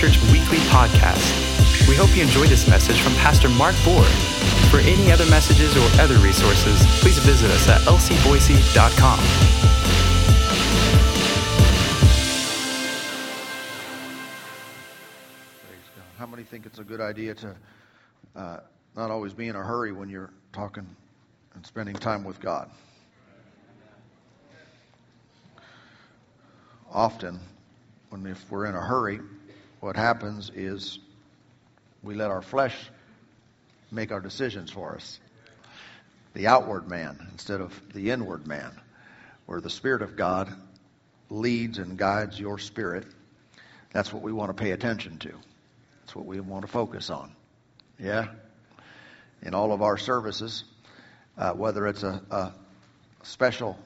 Church 0.00 0.18
Weekly 0.32 0.56
Podcast. 0.72 1.28
We 1.86 1.94
hope 1.94 2.16
you 2.16 2.22
enjoyed 2.22 2.48
this 2.48 2.66
message 2.66 2.98
from 3.02 3.12
Pastor 3.16 3.50
Mark 3.50 3.74
Boer. 3.84 4.02
For 4.70 4.78
any 4.78 5.12
other 5.12 5.26
messages 5.26 5.76
or 5.76 6.00
other 6.00 6.14
resources, 6.20 6.80
please 7.00 7.18
visit 7.18 7.50
us 7.50 7.68
at 7.68 7.82
lcboise.com. 7.82 9.18
How 16.16 16.24
many 16.24 16.44
think 16.44 16.64
it's 16.64 16.78
a 16.78 16.84
good 16.84 17.02
idea 17.02 17.34
to 17.34 17.54
uh, 18.34 18.60
not 18.96 19.10
always 19.10 19.34
be 19.34 19.48
in 19.48 19.56
a 19.56 19.62
hurry 19.62 19.92
when 19.92 20.08
you're 20.08 20.30
talking 20.54 20.86
and 21.54 21.66
spending 21.66 21.94
time 21.94 22.24
with 22.24 22.40
God? 22.40 22.70
Often, 26.90 27.38
when 28.08 28.24
if 28.26 28.50
we're 28.50 28.64
in 28.64 28.74
a 28.74 28.80
hurry, 28.80 29.20
what 29.80 29.96
happens 29.96 30.50
is 30.54 30.98
we 32.02 32.14
let 32.14 32.30
our 32.30 32.42
flesh 32.42 32.76
make 33.90 34.12
our 34.12 34.20
decisions 34.20 34.70
for 34.70 34.94
us. 34.94 35.18
The 36.34 36.46
outward 36.46 36.88
man 36.88 37.28
instead 37.32 37.60
of 37.60 37.78
the 37.92 38.10
inward 38.10 38.46
man, 38.46 38.78
where 39.46 39.60
the 39.60 39.70
Spirit 39.70 40.02
of 40.02 40.16
God 40.16 40.54
leads 41.28 41.78
and 41.78 41.96
guides 41.96 42.38
your 42.38 42.58
spirit. 42.58 43.06
That's 43.92 44.12
what 44.12 44.22
we 44.22 44.32
want 44.32 44.56
to 44.56 44.62
pay 44.62 44.72
attention 44.72 45.18
to. 45.18 45.32
That's 46.00 46.14
what 46.14 46.26
we 46.26 46.40
want 46.40 46.62
to 46.64 46.70
focus 46.70 47.10
on. 47.10 47.32
Yeah? 47.98 48.28
In 49.42 49.54
all 49.54 49.72
of 49.72 49.82
our 49.82 49.96
services, 49.96 50.64
uh, 51.38 51.52
whether 51.52 51.86
it's 51.86 52.02
a, 52.02 52.20
a 52.30 52.52
special, 53.22 53.78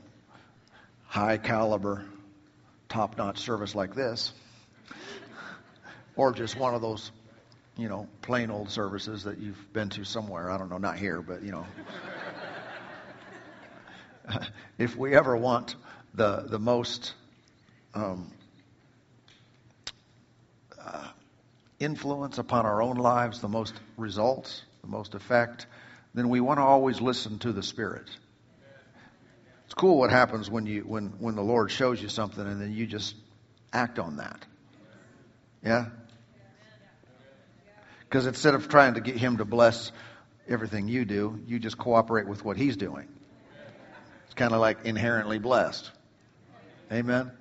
high 1.06 1.38
caliber, 1.38 2.04
top 2.88 3.16
notch 3.16 3.38
service 3.38 3.74
like 3.74 3.94
this, 3.94 4.32
or 6.16 6.32
just 6.32 6.56
one 6.56 6.74
of 6.74 6.82
those, 6.82 7.10
you 7.76 7.88
know, 7.88 8.08
plain 8.22 8.50
old 8.50 8.70
services 8.70 9.24
that 9.24 9.38
you've 9.38 9.72
been 9.72 9.88
to 9.90 10.04
somewhere. 10.04 10.50
I 10.50 10.58
don't 10.58 10.70
know, 10.70 10.78
not 10.78 10.96
here, 10.96 11.20
but, 11.20 11.42
you 11.42 11.52
know. 11.52 11.66
if 14.78 14.96
we 14.96 15.14
ever 15.14 15.36
want 15.36 15.76
the, 16.14 16.44
the 16.48 16.58
most 16.58 17.14
um, 17.94 18.32
uh, 20.80 21.08
influence 21.78 22.38
upon 22.38 22.66
our 22.66 22.82
own 22.82 22.96
lives, 22.96 23.40
the 23.40 23.48
most 23.48 23.74
results, 23.96 24.62
the 24.82 24.88
most 24.88 25.14
effect, 25.14 25.66
then 26.14 26.28
we 26.28 26.40
want 26.40 26.58
to 26.58 26.62
always 26.62 27.00
listen 27.00 27.38
to 27.40 27.52
the 27.52 27.62
Spirit. 27.62 28.08
It's 29.64 29.74
cool 29.74 29.98
what 29.98 30.10
happens 30.10 30.50
when 30.50 30.66
you 30.66 30.82
when 30.82 31.14
when 31.18 31.34
the 31.34 31.42
Lord 31.42 31.70
shows 31.70 32.00
you 32.00 32.08
something 32.08 32.46
and 32.46 32.60
then 32.60 32.72
you 32.72 32.86
just 32.86 33.16
act 33.72 33.98
on 33.98 34.18
that. 34.18 34.44
Yeah? 35.64 35.86
Because 38.14 38.28
instead 38.28 38.54
of 38.54 38.68
trying 38.68 38.94
to 38.94 39.00
get 39.00 39.16
him 39.16 39.38
to 39.38 39.44
bless 39.44 39.90
everything 40.48 40.86
you 40.86 41.04
do, 41.04 41.40
you 41.48 41.58
just 41.58 41.76
cooperate 41.76 42.28
with 42.28 42.44
what 42.44 42.56
he's 42.56 42.76
doing. 42.76 43.08
It's 44.26 44.34
kind 44.34 44.52
of 44.52 44.60
like 44.60 44.84
inherently 44.84 45.40
blessed. 45.40 45.90
Amen. 46.92 47.32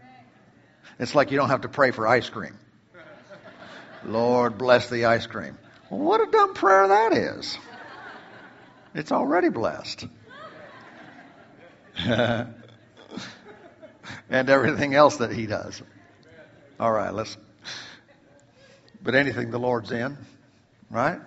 It's 0.97 1.13
like 1.13 1.29
you 1.29 1.37
don't 1.37 1.49
have 1.49 1.61
to 1.61 1.69
pray 1.69 1.91
for 1.91 2.07
ice 2.07 2.27
cream. 2.27 2.57
Lord, 4.03 4.57
bless 4.57 4.89
the 4.89 5.05
ice 5.05 5.27
cream. 5.27 5.59
Well, 5.91 5.99
what 5.99 6.27
a 6.27 6.31
dumb 6.31 6.55
prayer 6.55 6.87
that 6.87 7.13
is. 7.13 7.55
It's 8.95 9.11
already 9.11 9.49
blessed. 9.49 10.07
and 11.97 12.49
everything 14.31 14.95
else 14.95 15.17
that 15.17 15.31
he 15.31 15.45
does. 15.45 15.83
All 16.79 16.91
right, 16.91 17.13
let's. 17.13 17.37
But 19.03 19.13
anything 19.13 19.51
the 19.51 19.59
Lord's 19.59 19.91
in, 19.91 20.17
right? 20.93 21.19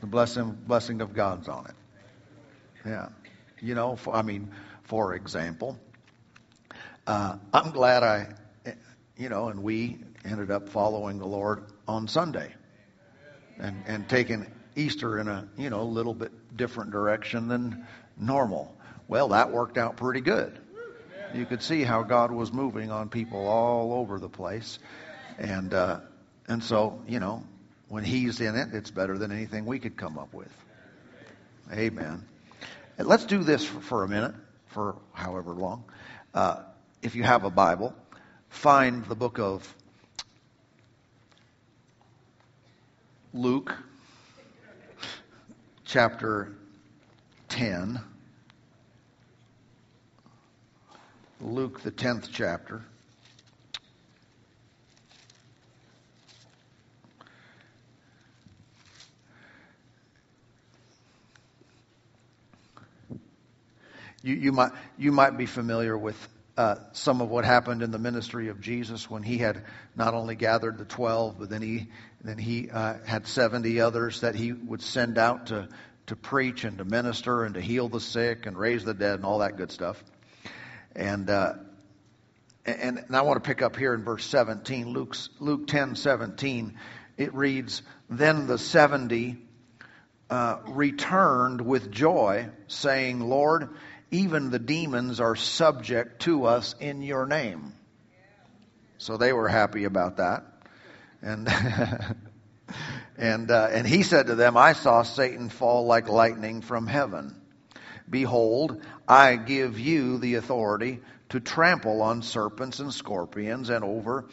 The 0.00 0.06
blessing 0.06 0.58
blessing 0.66 1.00
of 1.02 1.14
God's 1.14 1.46
on 1.48 1.66
it. 1.66 1.74
Yeah, 2.84 3.10
you 3.60 3.74
know. 3.74 3.94
For, 3.94 4.14
I 4.14 4.22
mean, 4.22 4.50
for 4.84 5.14
example, 5.14 5.78
uh, 7.06 7.36
I'm 7.52 7.70
glad 7.70 8.02
I, 8.02 8.28
you 9.16 9.28
know, 9.28 9.48
and 9.48 9.62
we 9.62 9.98
ended 10.24 10.50
up 10.50 10.70
following 10.70 11.18
the 11.18 11.26
Lord 11.26 11.66
on 11.86 12.08
Sunday, 12.08 12.52
and 13.60 13.84
and 13.86 14.08
taking 14.08 14.50
Easter 14.74 15.20
in 15.20 15.28
a 15.28 15.46
you 15.56 15.70
know 15.70 15.84
little 15.84 16.14
bit 16.14 16.32
different 16.56 16.90
direction 16.90 17.48
than 17.48 17.86
normal. 18.16 18.74
Well, 19.06 19.28
that 19.28 19.52
worked 19.52 19.76
out 19.78 19.98
pretty 19.98 20.22
good. 20.22 20.58
You 21.34 21.46
could 21.46 21.62
see 21.62 21.82
how 21.82 22.02
God 22.02 22.30
was 22.30 22.52
moving 22.52 22.90
on 22.90 23.08
people 23.08 23.46
all 23.46 23.92
over 23.92 24.18
the 24.18 24.28
place, 24.28 24.78
and 25.38 25.72
uh, 25.72 26.00
and 26.48 26.64
so 26.64 27.02
you 27.06 27.20
know 27.20 27.44
when 27.92 28.04
He's 28.04 28.40
in 28.40 28.56
it, 28.56 28.72
it's 28.72 28.90
better 28.90 29.18
than 29.18 29.30
anything 29.30 29.66
we 29.66 29.78
could 29.78 29.98
come 29.98 30.18
up 30.18 30.32
with. 30.32 30.48
Amen. 31.70 32.24
And 32.96 33.06
let's 33.06 33.26
do 33.26 33.44
this 33.44 33.66
for, 33.66 33.80
for, 33.80 34.04
a 34.04 34.08
minute, 34.08 34.34
for 34.68 34.96
however 35.12 35.52
long. 35.52 35.84
Uh, 36.32 36.62
if 37.02 37.14
you 37.14 37.22
have 37.22 37.44
a 37.44 37.50
Bible, 37.50 37.94
find 38.48 39.04
the 39.04 39.14
book 39.14 39.38
of 39.38 39.76
Luke, 43.34 43.76
chapter 45.84 46.50
10. 47.50 48.00
Luke, 51.42 51.82
the 51.82 51.92
10th 51.92 52.30
chapter. 52.32 52.86
You, 64.22 64.34
you, 64.34 64.52
might, 64.52 64.70
you 64.96 65.10
might 65.10 65.36
be 65.36 65.46
familiar 65.46 65.98
with 65.98 66.16
uh, 66.56 66.76
some 66.92 67.20
of 67.20 67.28
what 67.28 67.44
happened 67.44 67.82
in 67.82 67.90
the 67.90 67.98
ministry 67.98 68.48
of 68.48 68.60
Jesus 68.60 69.10
when 69.10 69.22
he 69.22 69.38
had 69.38 69.64
not 69.96 70.14
only 70.14 70.36
gathered 70.36 70.78
the 70.78 70.84
12, 70.84 71.38
but 71.38 71.50
then 71.50 71.62
he, 71.62 71.88
then 72.22 72.38
he 72.38 72.70
uh, 72.70 72.98
had 73.04 73.26
70 73.26 73.80
others 73.80 74.20
that 74.20 74.34
he 74.34 74.52
would 74.52 74.82
send 74.82 75.18
out 75.18 75.46
to, 75.46 75.68
to 76.06 76.14
preach 76.16 76.64
and 76.64 76.78
to 76.78 76.84
minister 76.84 77.44
and 77.44 77.54
to 77.54 77.60
heal 77.60 77.88
the 77.88 78.00
sick 78.00 78.46
and 78.46 78.56
raise 78.56 78.84
the 78.84 78.94
dead 78.94 79.14
and 79.14 79.24
all 79.24 79.38
that 79.38 79.56
good 79.56 79.72
stuff. 79.72 80.02
And, 80.94 81.28
uh, 81.28 81.54
and, 82.64 82.98
and 82.98 83.16
I 83.16 83.22
want 83.22 83.42
to 83.42 83.48
pick 83.48 83.60
up 83.60 83.76
here 83.76 83.94
in 83.94 84.04
verse 84.04 84.24
17, 84.26 84.88
Luke's, 84.90 85.30
Luke 85.40 85.66
10 85.66 85.96
17. 85.96 86.78
It 87.16 87.34
reads, 87.34 87.82
Then 88.08 88.46
the 88.46 88.58
70 88.58 89.38
uh, 90.30 90.58
returned 90.68 91.60
with 91.60 91.90
joy, 91.90 92.48
saying, 92.68 93.20
Lord, 93.20 93.68
even 94.12 94.50
the 94.50 94.58
demons 94.58 95.20
are 95.20 95.34
subject 95.34 96.22
to 96.22 96.44
us 96.44 96.74
in 96.78 97.02
your 97.02 97.26
name. 97.26 97.72
So 98.98 99.16
they 99.16 99.32
were 99.32 99.48
happy 99.48 99.84
about 99.84 100.18
that. 100.18 100.44
And, 101.22 101.48
and, 103.16 103.50
uh, 103.50 103.68
and 103.72 103.86
he 103.86 104.02
said 104.04 104.26
to 104.26 104.34
them, 104.34 104.56
I 104.56 104.74
saw 104.74 105.02
Satan 105.02 105.48
fall 105.48 105.86
like 105.86 106.08
lightning 106.08 106.60
from 106.60 106.86
heaven. 106.86 107.34
Behold, 108.08 108.82
I 109.08 109.36
give 109.36 109.80
you 109.80 110.18
the 110.18 110.34
authority 110.34 111.00
to 111.30 111.40
trample 111.40 112.02
on 112.02 112.22
serpents 112.22 112.78
and 112.78 112.92
scorpions 112.92 113.70
and 113.70 113.82
over 113.82 114.26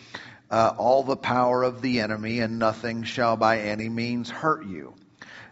uh, 0.51 0.73
all 0.77 1.03
the 1.03 1.15
power 1.15 1.63
of 1.63 1.81
the 1.81 2.01
enemy, 2.01 2.39
and 2.39 2.59
nothing 2.59 3.03
shall 3.03 3.37
by 3.37 3.59
any 3.59 3.87
means 3.87 4.29
hurt 4.29 4.65
you. 4.65 4.93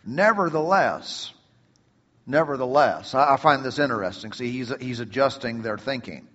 Nevertheless, 0.05 1.31
nevertheless, 2.27 3.15
I, 3.15 3.37
find 3.37 3.63
this 3.63 3.79
interesting. 3.79 4.33
See, 4.33 4.51
he's, 4.51 4.71
he's 4.79 4.99
adjusting 4.99 5.63
their 5.63 5.77
thinking. 5.77 6.27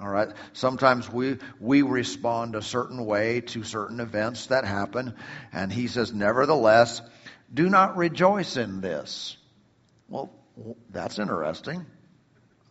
All 0.00 0.08
right. 0.08 0.28
Sometimes 0.52 1.10
we 1.10 1.38
we 1.60 1.82
respond 1.82 2.56
a 2.56 2.62
certain 2.62 3.06
way 3.06 3.42
to 3.42 3.62
certain 3.62 4.00
events 4.00 4.46
that 4.46 4.64
happen, 4.64 5.14
and 5.52 5.72
he 5.72 5.86
says, 5.86 6.12
"Nevertheless, 6.12 7.00
do 7.52 7.70
not 7.70 7.96
rejoice 7.96 8.56
in 8.56 8.80
this." 8.80 9.36
Well, 10.08 10.32
that's 10.90 11.20
interesting. 11.20 11.86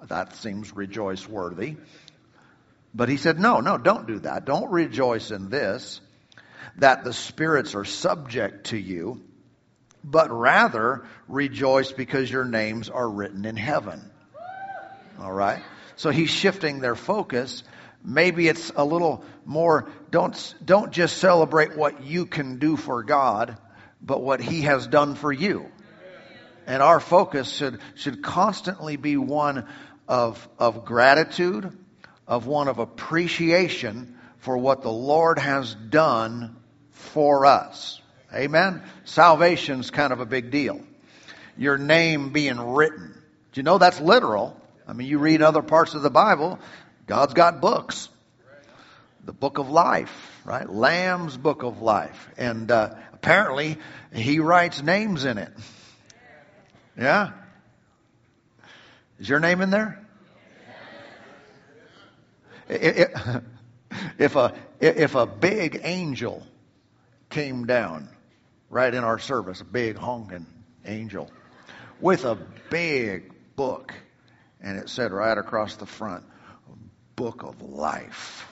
That 0.08 0.36
seems 0.36 0.76
rejoice 0.76 1.28
worthy. 1.28 1.78
But 2.94 3.10
he 3.10 3.18
said, 3.18 3.40
no, 3.40 3.60
no, 3.60 3.78
don't 3.78 4.08
do 4.08 4.20
that. 4.20 4.46
Don't 4.46 4.72
rejoice 4.72 5.32
in 5.32 5.50
this, 5.50 6.00
that 6.78 7.04
the 7.04 7.14
spirits 7.14 7.74
are 7.76 7.86
subject 7.86 8.68
to 8.68 8.78
you, 8.78 9.22
but 10.04 10.32
rather 10.32 11.06
rejoice 11.28 11.92
because 11.92 12.30
your 12.30 12.46
names 12.46 12.90
are 12.90 13.10
written 13.10 13.46
in 13.46 13.56
heaven. 13.56 14.02
All 15.20 15.32
right? 15.32 15.64
So 15.96 16.10
he's 16.10 16.30
shifting 16.30 16.80
their 16.80 16.96
focus. 16.96 17.64
Maybe 18.04 18.48
it's 18.48 18.72
a 18.76 18.84
little 18.84 19.24
more, 19.46 19.90
don't, 20.12 20.56
don't 20.64 20.92
just 20.92 21.18
celebrate 21.18 21.78
what 21.78 22.04
you 22.04 22.26
can 22.26 22.60
do 22.60 22.76
for 22.76 23.04
God, 23.04 23.58
but 24.02 24.22
what 24.22 24.42
he 24.42 24.64
has 24.64 24.88
done 24.88 25.16
for 25.16 25.32
you. 25.32 25.68
And 26.66 26.82
our 26.82 27.00
focus 27.00 27.52
should, 27.52 27.80
should 27.96 28.24
constantly 28.24 28.96
be 28.96 29.18
one 29.18 29.68
of, 30.08 30.48
of 30.60 30.86
gratitude, 30.86 31.78
of 32.28 32.48
one 32.48 32.68
of 32.68 32.80
appreciation 32.80 34.18
for 34.40 34.58
what 34.58 34.82
the 34.82 34.92
Lord 34.92 35.40
has 35.40 35.74
done 35.74 36.58
for 36.92 37.46
us. 37.46 38.02
Amen? 38.34 38.82
Salvation's 39.06 39.92
kind 39.92 40.12
of 40.12 40.20
a 40.20 40.26
big 40.26 40.50
deal. 40.50 40.82
Your 41.58 41.78
name 41.78 42.32
being 42.32 42.60
written. 42.60 43.14
Do 43.52 43.60
you 43.60 43.64
know 43.64 43.78
that's 43.78 44.00
literal? 44.00 44.60
I 44.88 44.94
mean, 44.94 45.08
you 45.08 45.20
read 45.20 45.42
other 45.42 45.62
parts 45.62 45.94
of 45.94 46.02
the 46.02 46.10
Bible, 46.10 46.60
God's 47.06 47.34
got 47.34 47.62
books. 47.62 48.10
The 49.26 49.34
book 49.34 49.58
of 49.58 49.70
life, 49.70 50.42
right? 50.44 50.70
Lamb's 50.70 51.38
book 51.38 51.64
of 51.64 51.82
life. 51.82 52.30
And 52.38 52.70
uh, 52.70 52.96
apparently, 53.14 53.78
he 54.12 54.40
writes 54.40 54.82
names 54.82 55.24
in 55.24 55.38
it. 55.38 55.52
Yeah? 56.98 57.32
Is 59.20 59.30
your 59.30 59.40
name 59.40 59.62
in 59.62 59.70
there? 59.70 60.00
If 62.68 64.36
a, 64.36 64.54
if 64.80 65.16
a 65.16 65.26
big 65.26 65.82
angel 65.84 66.44
came 67.30 67.66
down 67.66 68.10
right 68.74 68.94
in 68.94 69.04
our 69.04 69.20
service, 69.20 69.62
a 69.62 69.66
big 69.66 69.96
honking 69.96 70.48
angel, 70.84 71.30
with 72.02 72.26
a 72.26 72.36
big 72.72 73.32
book, 73.56 73.94
and 74.60 74.80
it 74.80 74.90
said 74.90 75.12
right 75.12 75.38
across 75.38 75.76
the 75.76 75.86
front, 75.86 76.26
Book 77.16 77.44
of 77.44 77.62
Life. 77.62 78.48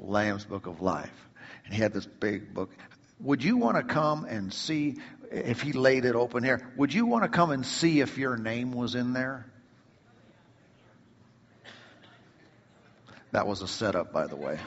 Lamb's 0.00 0.44
Book 0.44 0.66
of 0.66 0.80
Life. 0.80 1.12
And 1.66 1.74
he 1.74 1.82
had 1.82 1.92
this 1.92 2.06
big 2.06 2.54
book. 2.54 2.70
Would 3.20 3.44
you 3.44 3.58
want 3.58 3.76
to 3.76 3.82
come 3.82 4.24
and 4.24 4.52
see 4.52 4.96
if 5.30 5.60
he 5.60 5.72
laid 5.72 6.06
it 6.06 6.14
open 6.14 6.42
here? 6.42 6.66
Would 6.78 6.94
you 6.94 7.04
want 7.04 7.24
to 7.24 7.28
come 7.28 7.50
and 7.50 7.66
see 7.66 8.00
if 8.00 8.16
your 8.16 8.38
name 8.38 8.72
was 8.72 8.94
in 8.94 9.12
there? 9.12 9.44
That 13.32 13.46
was 13.46 13.60
a 13.60 13.68
setup, 13.68 14.10
by 14.10 14.26
the 14.26 14.36
way. 14.36 14.58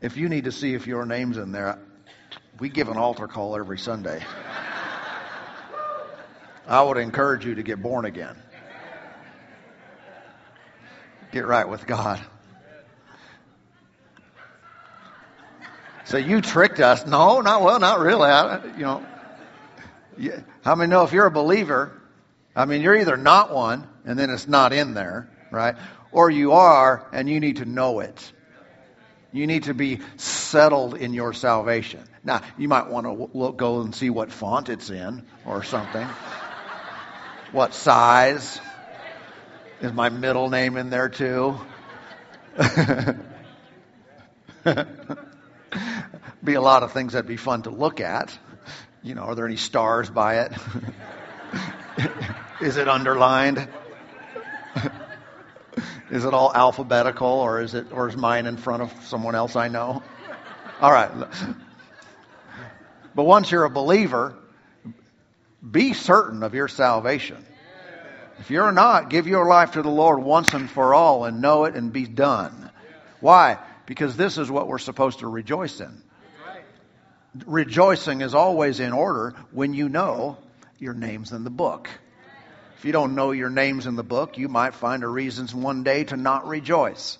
If 0.00 0.16
you 0.16 0.28
need 0.28 0.44
to 0.44 0.52
see 0.52 0.74
if 0.74 0.86
your 0.86 1.04
name's 1.04 1.36
in 1.36 1.52
there, 1.52 1.78
we 2.58 2.68
give 2.70 2.88
an 2.88 2.96
altar 2.96 3.28
call 3.28 3.56
every 3.56 3.78
Sunday. 3.78 4.24
I 6.66 6.82
would 6.82 6.96
encourage 6.96 7.44
you 7.44 7.56
to 7.56 7.62
get 7.62 7.82
born 7.82 8.04
again. 8.04 8.36
Get 11.32 11.46
right 11.46 11.68
with 11.68 11.86
God. 11.86 12.20
So 16.04 16.16
you 16.16 16.40
tricked 16.40 16.80
us. 16.80 17.06
No, 17.06 17.40
not 17.40 17.62
well, 17.62 17.78
not 17.78 18.00
really. 18.00 18.28
I, 18.28 18.64
you 18.76 18.82
know, 18.82 19.06
you, 20.18 20.44
how 20.64 20.74
many 20.74 20.90
know 20.90 21.04
if 21.04 21.12
you're 21.12 21.26
a 21.26 21.30
believer, 21.30 22.00
I 22.56 22.64
mean, 22.64 22.80
you're 22.80 22.96
either 22.96 23.16
not 23.16 23.52
one 23.52 23.86
and 24.04 24.18
then 24.18 24.30
it's 24.30 24.48
not 24.48 24.72
in 24.72 24.94
there, 24.94 25.30
right? 25.50 25.76
Or 26.10 26.30
you 26.30 26.52
are 26.52 27.06
and 27.12 27.28
you 27.28 27.38
need 27.38 27.56
to 27.56 27.64
know 27.64 28.00
it. 28.00 28.32
You 29.32 29.46
need 29.46 29.64
to 29.64 29.74
be 29.74 30.00
settled 30.16 30.94
in 30.94 31.14
your 31.14 31.32
salvation. 31.32 32.02
Now, 32.24 32.42
you 32.58 32.68
might 32.68 32.88
want 32.88 33.06
to 33.06 33.30
look, 33.36 33.56
go 33.56 33.80
and 33.80 33.94
see 33.94 34.10
what 34.10 34.32
font 34.32 34.68
it's 34.68 34.90
in 34.90 35.24
or 35.46 35.62
something. 35.62 36.06
what 37.52 37.72
size? 37.74 38.60
Is 39.80 39.92
my 39.92 40.08
middle 40.08 40.50
name 40.50 40.76
in 40.76 40.90
there 40.90 41.08
too? 41.08 41.58
be 46.44 46.54
a 46.54 46.60
lot 46.60 46.82
of 46.82 46.92
things 46.92 47.12
that'd 47.12 47.28
be 47.28 47.36
fun 47.36 47.62
to 47.62 47.70
look 47.70 48.00
at. 48.00 48.36
You 49.02 49.14
know, 49.14 49.22
are 49.22 49.34
there 49.34 49.46
any 49.46 49.56
stars 49.56 50.10
by 50.10 50.40
it? 50.40 50.52
is 52.60 52.76
it 52.76 52.88
underlined? 52.88 53.68
is 56.10 56.24
it 56.24 56.34
all 56.34 56.52
alphabetical 56.54 57.28
or 57.28 57.60
is 57.60 57.74
it 57.74 57.92
or 57.92 58.08
is 58.08 58.16
mine 58.16 58.46
in 58.46 58.56
front 58.56 58.82
of 58.82 58.92
someone 59.04 59.34
else 59.34 59.56
I 59.56 59.68
know? 59.68 60.02
All 60.80 60.92
right. 60.92 61.10
But 63.14 63.24
once 63.24 63.50
you're 63.50 63.64
a 63.64 63.70
believer, 63.70 64.34
be 65.68 65.92
certain 65.92 66.42
of 66.42 66.54
your 66.54 66.68
salvation. 66.68 67.44
If 68.38 68.50
you're 68.50 68.72
not, 68.72 69.10
give 69.10 69.26
your 69.26 69.46
life 69.46 69.72
to 69.72 69.82
the 69.82 69.90
Lord 69.90 70.22
once 70.22 70.54
and 70.54 70.70
for 70.70 70.94
all 70.94 71.26
and 71.26 71.42
know 71.42 71.64
it 71.64 71.74
and 71.74 71.92
be 71.92 72.06
done. 72.06 72.70
Why? 73.20 73.58
Because 73.84 74.16
this 74.16 74.38
is 74.38 74.50
what 74.50 74.66
we're 74.66 74.78
supposed 74.78 75.18
to 75.18 75.26
rejoice 75.26 75.80
in. 75.80 76.02
Rejoicing 77.46 78.22
is 78.22 78.34
always 78.34 78.80
in 78.80 78.92
order 78.92 79.34
when 79.52 79.74
you 79.74 79.88
know 79.88 80.38
your 80.78 80.94
name's 80.94 81.32
in 81.32 81.44
the 81.44 81.50
book. 81.50 81.90
If 82.80 82.86
you 82.86 82.92
don't 82.92 83.14
know 83.14 83.32
your 83.32 83.50
name's 83.50 83.86
in 83.86 83.94
the 83.94 84.02
book, 84.02 84.38
you 84.38 84.48
might 84.48 84.72
find 84.72 85.04
a 85.04 85.06
reason 85.06 85.46
one 85.60 85.82
day 85.82 86.04
to 86.04 86.16
not 86.16 86.48
rejoice. 86.48 87.18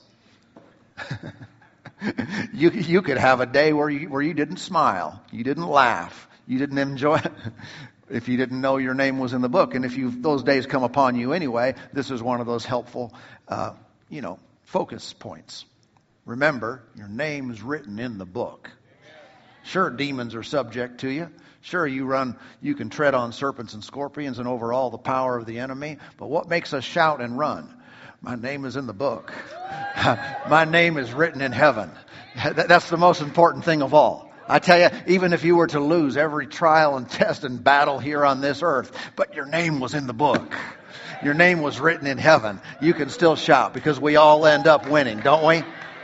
you, 2.54 2.70
you 2.70 3.02
could 3.02 3.18
have 3.18 3.40
a 3.40 3.46
day 3.46 3.74
where 3.74 3.90
you, 3.90 4.08
where 4.08 4.22
you 4.22 4.32
didn't 4.32 4.56
smile, 4.56 5.22
you 5.30 5.44
didn't 5.44 5.66
laugh, 5.66 6.28
you 6.46 6.58
didn't 6.58 6.78
enjoy 6.78 7.20
if 8.10 8.26
you 8.26 8.38
didn't 8.38 8.58
know 8.58 8.78
your 8.78 8.94
name 8.94 9.18
was 9.18 9.34
in 9.34 9.42
the 9.42 9.50
book. 9.50 9.74
And 9.74 9.84
if 9.84 9.98
you 9.98 10.10
those 10.10 10.42
days 10.42 10.64
come 10.64 10.82
upon 10.82 11.14
you 11.16 11.34
anyway, 11.34 11.74
this 11.92 12.10
is 12.10 12.22
one 12.22 12.40
of 12.40 12.46
those 12.46 12.64
helpful, 12.64 13.12
uh, 13.46 13.74
you 14.08 14.22
know, 14.22 14.38
focus 14.62 15.12
points. 15.12 15.66
Remember, 16.24 16.84
your 16.96 17.08
name 17.08 17.50
is 17.50 17.60
written 17.60 17.98
in 17.98 18.16
the 18.16 18.24
book. 18.24 18.70
Sure, 19.64 19.90
demons 19.90 20.34
are 20.34 20.42
subject 20.42 21.00
to 21.00 21.10
you. 21.10 21.30
Sure, 21.62 21.86
you 21.86 22.06
run, 22.06 22.36
you 22.62 22.74
can 22.74 22.88
tread 22.88 23.14
on 23.14 23.32
serpents 23.32 23.74
and 23.74 23.84
scorpions 23.84 24.38
and 24.38 24.48
over 24.48 24.72
all 24.72 24.90
the 24.90 24.98
power 24.98 25.36
of 25.36 25.44
the 25.44 25.58
enemy. 25.58 25.98
But 26.16 26.28
what 26.28 26.48
makes 26.48 26.72
us 26.72 26.84
shout 26.84 27.20
and 27.20 27.38
run? 27.38 27.68
My 28.22 28.34
name 28.34 28.64
is 28.64 28.76
in 28.76 28.86
the 28.86 28.94
book. 28.94 29.32
My 30.48 30.64
name 30.64 30.96
is 30.96 31.12
written 31.12 31.40
in 31.40 31.52
heaven. 31.52 31.90
That's 32.34 32.88
the 32.88 32.96
most 32.96 33.20
important 33.20 33.64
thing 33.64 33.82
of 33.82 33.94
all. 33.94 34.30
I 34.48 34.58
tell 34.58 34.78
you, 34.78 34.88
even 35.06 35.32
if 35.32 35.44
you 35.44 35.56
were 35.56 35.68
to 35.68 35.80
lose 35.80 36.16
every 36.16 36.46
trial 36.46 36.96
and 36.96 37.08
test 37.08 37.44
and 37.44 37.62
battle 37.62 37.98
here 37.98 38.24
on 38.24 38.40
this 38.40 38.62
earth, 38.62 38.90
but 39.14 39.34
your 39.34 39.46
name 39.46 39.80
was 39.80 39.94
in 39.94 40.06
the 40.06 40.12
book. 40.12 40.56
Your 41.22 41.34
name 41.34 41.60
was 41.60 41.78
written 41.78 42.06
in 42.06 42.18
heaven. 42.18 42.60
You 42.80 42.94
can 42.94 43.10
still 43.10 43.36
shout 43.36 43.74
because 43.74 44.00
we 44.00 44.16
all 44.16 44.46
end 44.46 44.66
up 44.66 44.88
winning, 44.88 45.20
don't 45.20 45.46
we? 45.46 45.62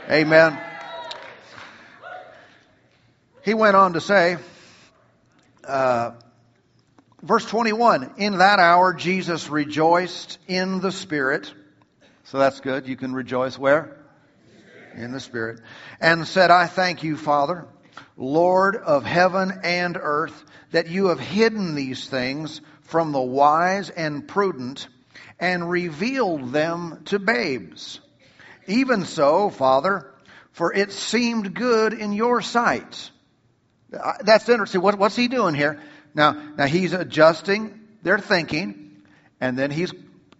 Amen. 0.09 0.57
He 3.43 3.53
went 3.53 3.75
on 3.75 3.93
to 3.93 4.01
say, 4.01 4.37
uh, 5.67 6.11
verse 7.21 7.45
21 7.45 8.15
In 8.17 8.37
that 8.37 8.59
hour, 8.59 8.93
Jesus 8.93 9.49
rejoiced 9.49 10.39
in 10.47 10.79
the 10.79 10.91
Spirit. 10.91 11.53
So 12.25 12.39
that's 12.39 12.59
good. 12.59 12.87
You 12.87 12.95
can 12.95 13.13
rejoice 13.13 13.57
where? 13.57 13.97
In 14.95 15.11
the 15.11 15.19
Spirit. 15.19 15.61
And 16.01 16.27
said, 16.27 16.51
I 16.51 16.67
thank 16.67 17.03
you, 17.03 17.17
Father, 17.17 17.67
Lord 18.15 18.75
of 18.75 19.05
heaven 19.05 19.59
and 19.63 19.97
earth, 19.99 20.43
that 20.71 20.89
you 20.89 21.07
have 21.07 21.19
hidden 21.19 21.75
these 21.75 22.07
things 22.07 22.61
from 22.81 23.11
the 23.11 23.21
wise 23.21 23.89
and 23.89 24.27
prudent 24.27 24.87
and 25.39 25.69
revealed 25.69 26.51
them 26.51 27.03
to 27.05 27.19
babes. 27.19 27.99
Even 28.67 29.05
so, 29.05 29.49
Father, 29.49 30.11
for 30.51 30.73
it 30.73 30.91
seemed 30.91 31.53
good 31.53 31.93
in 31.93 32.13
your 32.13 32.41
sight. 32.41 33.11
That's 33.89 34.47
interesting. 34.49 34.81
What, 34.81 34.97
what's 34.97 35.15
he 35.15 35.27
doing 35.27 35.55
here? 35.55 35.79
Now, 36.13 36.33
now 36.57 36.65
he's 36.65 36.93
adjusting 36.93 37.79
their 38.01 38.19
thinking, 38.19 39.03
and 39.39 39.57
then 39.57 39.71
he's 39.71 39.93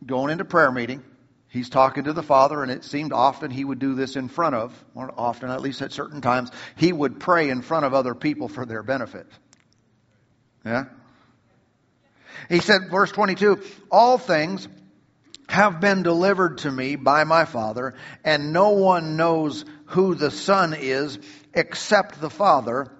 going 0.06 0.32
into 0.32 0.46
prayer 0.46 0.72
meeting. 0.72 1.04
He's 1.50 1.70
talking 1.70 2.04
to 2.06 2.14
the 2.14 2.24
Father, 2.24 2.62
and 2.62 2.72
it 2.72 2.84
seemed 2.84 3.14
often 3.14 3.52
he 3.52 3.64
would 3.64 3.80
do 3.80 3.96
this 3.96 4.16
in 4.16 4.28
front 4.28 4.56
of, 4.56 4.74
or 4.94 5.14
often, 5.18 5.50
at 5.50 5.62
least 5.62 5.82
at 5.82 5.94
certain 5.94 6.22
times, 6.22 6.52
he 6.76 6.92
would 6.92 7.20
pray 7.20 7.50
in 7.50 7.62
front 7.62 7.86
of 7.86 7.94
other 7.94 8.14
people 8.14 8.50
for 8.50 8.66
their 8.66 8.84
benefit. 8.84 9.28
Yeah? 10.66 10.86
He 12.50 12.60
said, 12.60 12.90
verse 12.92 13.12
22, 13.12 13.64
All 13.90 14.18
things 14.18 14.68
have 15.48 15.80
been 15.80 16.04
delivered 16.04 16.60
to 16.60 16.72
me 16.72 16.98
by 16.98 17.24
my 17.24 17.46
Father, 17.46 17.96
and 18.24 18.52
no 18.52 18.72
one 18.72 19.16
knows 19.16 19.64
who 19.86 20.16
the 20.16 20.32
Son 20.32 20.76
is 20.78 21.18
except 21.54 22.20
the 22.20 22.30
Father, 22.30 22.92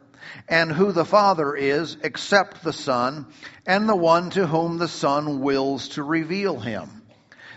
and 0.48 0.72
who 0.72 0.92
the 0.92 1.06
Father 1.06 1.56
is 1.56 1.98
except 2.04 2.64
the 2.64 2.74
Son, 2.74 3.28
and 3.66 3.88
the 3.88 3.96
one 3.96 4.30
to 4.32 4.48
whom 4.48 4.78
the 4.78 4.88
Son 4.88 5.42
wills 5.42 5.90
to 5.90 6.04
reveal 6.04 6.60
him. 6.60 7.02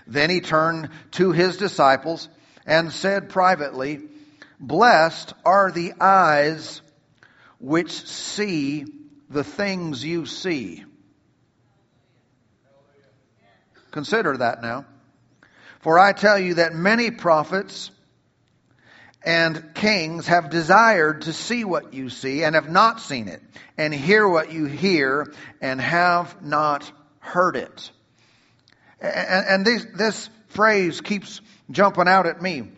Then 0.07 0.31
he 0.31 0.41
turned 0.41 0.91
to 1.13 1.33
his 1.33 1.57
disciples 1.57 2.29
and 2.67 2.93
said 2.93 3.31
privately, 3.31 4.01
Blessed 4.59 5.33
are 5.45 5.71
the 5.71 5.95
eyes 6.01 6.83
which 7.59 8.07
see 8.07 8.87
the 9.29 9.45
things 9.45 10.05
you 10.05 10.27
see. 10.27 10.85
Consider 13.91 14.37
that 14.37 14.63
now. 14.63 14.87
For 15.81 15.99
I 15.99 16.13
tell 16.13 16.39
you 16.39 16.55
that 16.55 16.75
many 16.75 17.11
prophets 17.11 17.91
and 19.23 19.75
kings 19.75 20.27
have 20.27 20.51
desired 20.51 21.23
to 21.23 21.33
see 21.33 21.65
what 21.65 21.93
you 21.93 22.09
see 22.09 22.43
and 22.43 22.55
have 22.55 22.71
not 22.71 23.01
seen 23.01 23.29
it, 23.29 23.43
and 23.77 23.93
hear 23.93 24.27
what 24.27 24.53
you 24.53 24.67
hear 24.67 25.33
and 25.61 25.81
have 25.81 26.43
not 26.43 26.91
heard 27.19 27.57
it. 27.57 27.91
And, 29.01 29.67
and 29.67 29.67
this, 29.95 30.29
phrase 30.49 31.01
keeps 31.01 31.41
jumping 31.71 32.09
out 32.09 32.27
at 32.27 32.43
me. 32.43 32.69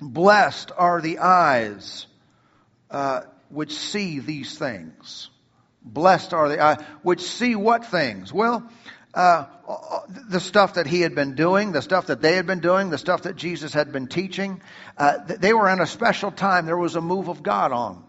Blessed 0.00 0.72
are 0.76 1.00
the 1.00 1.18
eyes 1.18 2.06
uh, 2.90 3.22
which 3.48 3.72
see 3.74 4.18
these 4.18 4.58
things. 4.58 5.28
Blessed 5.82 6.32
are 6.32 6.48
the 6.48 6.60
eyes 6.60 6.82
which 7.02 7.20
see 7.20 7.54
what 7.54 7.86
things? 7.86 8.32
Well, 8.32 8.68
uh, 9.12 9.46
the 10.28 10.40
stuff 10.40 10.74
that 10.74 10.86
he 10.86 11.00
had 11.00 11.14
been 11.14 11.34
doing, 11.34 11.72
the 11.72 11.82
stuff 11.82 12.06
that 12.06 12.20
they 12.20 12.36
had 12.36 12.46
been 12.46 12.60
doing, 12.60 12.90
the 12.90 12.98
stuff 12.98 13.22
that 13.22 13.36
Jesus 13.36 13.72
had 13.72 13.92
been 13.92 14.08
teaching. 14.08 14.60
Uh, 14.96 15.18
they 15.26 15.54
were 15.54 15.68
in 15.70 15.80
a 15.80 15.86
special 15.86 16.30
time. 16.30 16.66
There 16.66 16.76
was 16.76 16.96
a 16.96 17.00
move 17.00 17.28
of 17.28 17.42
God 17.42 17.72
on. 17.72 18.04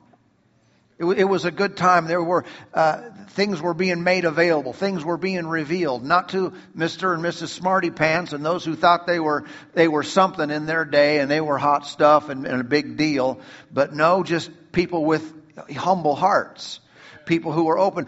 It, 0.97 1.05
it 1.05 1.23
was 1.25 1.45
a 1.45 1.51
good 1.51 1.77
time. 1.77 2.07
There 2.07 2.23
were 2.23 2.45
uh, 2.73 3.09
things 3.29 3.61
were 3.61 3.73
being 3.73 4.03
made 4.03 4.25
available. 4.25 4.73
Things 4.73 5.03
were 5.03 5.17
being 5.17 5.47
revealed, 5.47 6.03
not 6.03 6.29
to 6.29 6.53
Mister 6.73 7.13
and 7.13 7.23
Mrs. 7.23 7.49
Smarty 7.49 7.91
Pants 7.91 8.33
and 8.33 8.45
those 8.45 8.63
who 8.63 8.75
thought 8.75 9.07
they 9.07 9.19
were 9.19 9.45
they 9.73 9.87
were 9.87 10.03
something 10.03 10.49
in 10.49 10.65
their 10.65 10.85
day 10.85 11.19
and 11.19 11.29
they 11.29 11.41
were 11.41 11.57
hot 11.57 11.85
stuff 11.85 12.29
and, 12.29 12.45
and 12.45 12.61
a 12.61 12.65
big 12.65 12.97
deal, 12.97 13.39
but 13.71 13.93
no, 13.93 14.23
just 14.23 14.49
people 14.71 15.05
with 15.05 15.33
humble 15.73 16.15
hearts 16.15 16.79
people 17.25 17.51
who 17.51 17.65
were 17.65 17.79
open, 17.79 18.07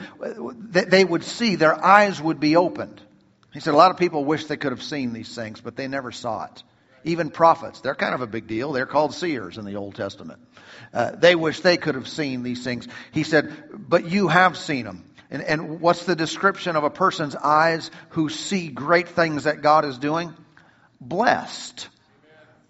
they 0.69 1.03
would 1.03 1.23
see, 1.23 1.55
their 1.55 1.83
eyes 1.83 2.21
would 2.21 2.39
be 2.39 2.55
opened. 2.55 3.01
He 3.57 3.61
said 3.61 3.73
a 3.73 3.77
lot 3.77 3.89
of 3.89 3.97
people 3.97 4.23
wish 4.23 4.45
they 4.45 4.55
could 4.55 4.71
have 4.71 4.83
seen 4.83 5.13
these 5.13 5.33
things, 5.33 5.61
but 5.61 5.75
they 5.75 5.87
never 5.87 6.11
saw 6.11 6.43
it. 6.43 6.61
Even 7.03 7.31
prophets, 7.31 7.81
they're 7.81 7.95
kind 7.95 8.13
of 8.13 8.21
a 8.21 8.27
big 8.27 8.45
deal. 8.45 8.71
They're 8.71 8.85
called 8.85 9.15
seers 9.15 9.57
in 9.57 9.65
the 9.65 9.77
Old 9.77 9.95
Testament. 9.95 10.39
Uh, 10.93 11.15
they 11.15 11.33
wish 11.33 11.61
they 11.61 11.77
could 11.77 11.95
have 11.95 12.07
seen 12.07 12.43
these 12.43 12.63
things. 12.63 12.87
He 13.11 13.23
said, 13.23 13.51
but 13.73 14.05
you 14.11 14.27
have 14.27 14.59
seen 14.59 14.85
them. 14.85 15.11
And, 15.31 15.41
and 15.41 15.81
what's 15.81 16.05
the 16.05 16.15
description 16.15 16.75
of 16.75 16.83
a 16.83 16.91
person's 16.91 17.35
eyes 17.35 17.89
who 18.09 18.29
see 18.29 18.67
great 18.67 19.09
things 19.09 19.45
that 19.45 19.63
God 19.63 19.85
is 19.85 19.97
doing? 19.97 20.35
Blessed. 21.01 21.89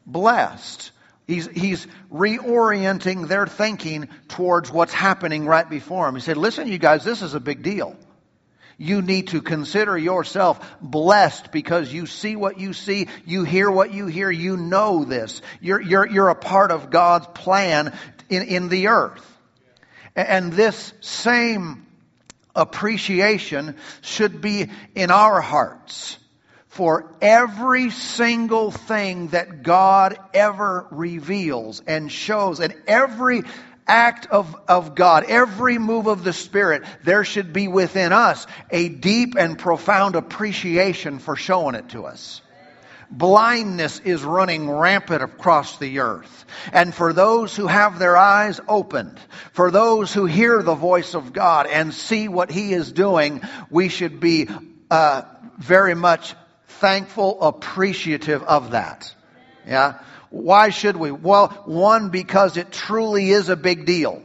Blessed. 0.06 0.91
He's, 1.25 1.48
he's 1.48 1.86
reorienting 2.10 3.27
their 3.27 3.46
thinking 3.46 4.08
towards 4.29 4.72
what's 4.72 4.94
happening 4.94 5.48
right 5.48 5.70
before 5.70 6.06
them. 6.06 6.15
He 6.15 6.22
said, 6.22 6.38
listen, 6.38 6.70
you 6.70 6.77
guys, 6.77 7.03
this 7.03 7.22
is 7.22 7.34
a 7.34 7.41
big 7.41 7.62
deal. 7.62 7.98
You 8.77 9.01
need 9.01 9.29
to 9.29 9.41
consider 9.41 9.98
yourself 9.98 10.60
blessed 10.79 11.51
because 11.51 11.91
you 11.91 12.05
see 12.05 12.36
what 12.36 12.60
you 12.60 12.74
see, 12.74 13.07
you 13.25 13.43
hear 13.43 13.72
what 13.72 13.91
you 13.91 14.05
hear, 14.05 14.29
you 14.29 14.55
know 14.55 15.03
this. 15.03 15.41
You're, 15.60 15.81
you're, 15.81 16.07
you're 16.07 16.29
a 16.29 16.36
part 16.36 16.72
of 16.72 16.91
God's 16.91 17.27
plan 17.27 17.98
in, 18.29 18.43
in 18.43 18.69
the 18.69 18.88
earth. 18.88 19.25
And 20.15 20.53
this 20.53 20.93
same 21.01 21.88
appreciation 22.55 23.75
should 24.01 24.41
be 24.41 24.69
in 24.96 25.12
our 25.12 25.41
hearts 25.41 26.17
for 26.67 27.12
every 27.22 27.89
single 27.89 28.69
thing 28.69 29.29
that 29.29 29.63
God 29.63 30.19
ever 30.36 30.86
reveals 30.91 31.81
and 31.88 32.12
shows, 32.12 32.60
and 32.60 32.75
every 32.86 33.41
act 33.88 34.27
of, 34.27 34.56
of 34.67 34.96
God, 34.96 35.24
every 35.25 35.77
move 35.77 36.08
of 36.08 36.24
the 36.24 36.34
Spirit, 36.34 36.84
there 37.03 37.24
should 37.24 37.53
be 37.53 37.67
within 37.67 38.13
us 38.13 38.46
a 38.70 38.89
deep 38.89 39.36
and 39.38 39.58
profound 39.58 40.15
appreciation 40.15 41.20
for 41.20 41.36
showing 41.36 41.75
it 41.75 41.89
to 41.89 42.06
us. 42.06 42.41
Blindness 43.10 44.00
is 44.00 44.22
running 44.22 44.70
rampant 44.70 45.24
across 45.24 45.77
the 45.77 46.00
earth. 46.00 46.46
And 46.74 46.94
for 46.94 47.13
those 47.13 47.56
who 47.56 47.67
have 47.67 48.00
their 48.00 48.17
eyes 48.17 48.60
opened, 48.67 49.17
for 49.53 49.72
those 49.72 50.13
who 50.13 50.25
hear 50.25 50.62
the 50.62 50.75
voice 50.75 51.15
of 51.15 51.32
God 51.32 51.67
and 51.67 51.94
see 51.94 52.27
what 52.27 52.51
He 52.51 52.74
is 52.74 52.91
doing, 52.91 53.41
we 53.70 53.88
should 53.88 54.20
be 54.20 54.50
uh, 54.91 55.22
very 55.58 55.96
much 55.96 56.36
thankful, 56.67 57.41
appreciative 57.41 58.44
of 58.44 58.72
that. 58.72 59.13
Yeah? 59.65 60.00
Why 60.29 60.69
should 60.69 60.98
we? 60.98 61.12
Well, 61.12 61.50
one, 61.65 62.10
because 62.10 62.57
it 62.57 62.72
truly 62.72 63.29
is 63.29 63.50
a 63.50 63.55
big 63.55 63.86
deal. 63.86 64.22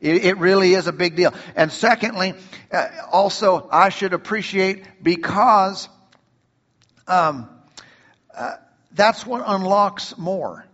It, 0.00 0.24
it 0.24 0.38
really 0.38 0.74
is 0.74 0.86
a 0.86 0.92
big 0.92 1.16
deal. 1.16 1.32
And 1.54 1.72
secondly, 1.72 2.34
uh, 2.72 2.88
also, 3.10 3.68
I 3.70 3.88
should 3.88 4.12
appreciate 4.12 4.84
because 5.02 5.88
um, 7.06 7.48
uh, 8.36 8.56
that's 8.92 9.24
what 9.24 9.42
unlocks 9.46 10.18
more. 10.18 10.64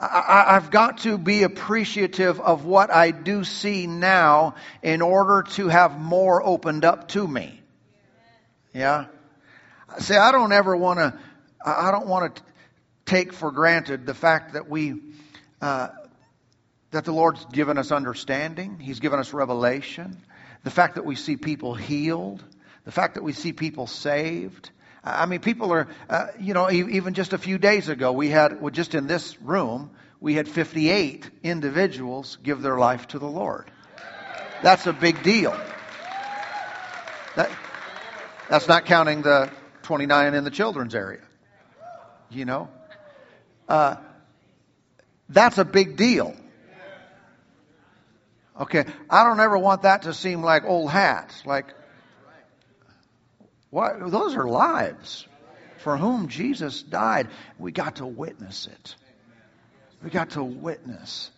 I, 0.00 0.44
I've 0.50 0.70
got 0.70 0.98
to 0.98 1.18
be 1.18 1.42
appreciative 1.42 2.38
of 2.40 2.64
what 2.64 2.90
I 2.90 3.10
do 3.10 3.42
see 3.42 3.88
now 3.88 4.54
in 4.80 5.02
order 5.02 5.44
to 5.54 5.68
have 5.68 5.98
more 5.98 6.40
opened 6.44 6.84
up 6.84 7.08
to 7.08 7.26
me. 7.26 7.60
Yeah? 8.72 9.06
See, 9.98 10.14
I 10.14 10.30
don't 10.30 10.52
ever 10.52 10.76
want 10.76 11.00
to, 11.00 11.18
I 11.64 11.90
don't 11.90 12.06
want 12.06 12.36
to 12.36 12.42
take 13.08 13.32
for 13.32 13.50
granted 13.50 14.04
the 14.04 14.14
fact 14.14 14.52
that 14.52 14.68
we, 14.68 15.00
uh, 15.62 15.88
that 16.90 17.04
the 17.04 17.12
Lord's 17.12 17.44
given 17.46 17.78
us 17.78 17.90
understanding. 17.90 18.78
He's 18.78 19.00
given 19.00 19.18
us 19.18 19.32
revelation. 19.32 20.18
The 20.64 20.70
fact 20.70 20.96
that 20.96 21.06
we 21.06 21.16
see 21.16 21.36
people 21.36 21.74
healed. 21.74 22.44
The 22.84 22.92
fact 22.92 23.14
that 23.14 23.22
we 23.22 23.32
see 23.32 23.52
people 23.52 23.86
saved. 23.86 24.70
I 25.02 25.26
mean, 25.26 25.40
people 25.40 25.72
are, 25.72 25.88
uh, 26.10 26.26
you 26.38 26.54
know, 26.54 26.70
even 26.70 27.14
just 27.14 27.32
a 27.32 27.38
few 27.38 27.56
days 27.56 27.88
ago, 27.88 28.12
we 28.12 28.28
had, 28.28 28.60
well, 28.60 28.70
just 28.70 28.94
in 28.94 29.06
this 29.06 29.40
room, 29.40 29.90
we 30.20 30.34
had 30.34 30.48
58 30.48 31.30
individuals 31.42 32.36
give 32.42 32.60
their 32.60 32.76
life 32.76 33.08
to 33.08 33.18
the 33.18 33.28
Lord. 33.28 33.70
That's 34.62 34.86
a 34.86 34.92
big 34.92 35.22
deal. 35.22 35.58
That, 37.36 37.50
that's 38.50 38.68
not 38.68 38.84
counting 38.84 39.22
the 39.22 39.50
29 39.82 40.34
in 40.34 40.44
the 40.44 40.50
children's 40.50 40.94
area. 40.94 41.22
You 42.30 42.44
know? 42.44 42.68
Uh, 43.68 43.96
that's 45.28 45.58
a 45.58 45.64
big 45.64 45.96
deal. 45.96 46.34
Okay, 48.58 48.84
I 49.08 49.24
don't 49.24 49.38
ever 49.38 49.56
want 49.56 49.82
that 49.82 50.02
to 50.02 50.14
seem 50.14 50.42
like 50.42 50.64
old 50.64 50.90
hats. 50.90 51.46
Like, 51.46 51.66
what? 53.70 54.10
Those 54.10 54.34
are 54.34 54.48
lives 54.48 55.26
for 55.78 55.96
whom 55.96 56.28
Jesus 56.28 56.82
died. 56.82 57.28
We 57.58 57.70
got 57.70 57.96
to 57.96 58.06
witness 58.06 58.66
it. 58.66 58.96
We 60.02 60.10
got 60.10 60.30
to 60.30 60.42
witness 60.42 61.30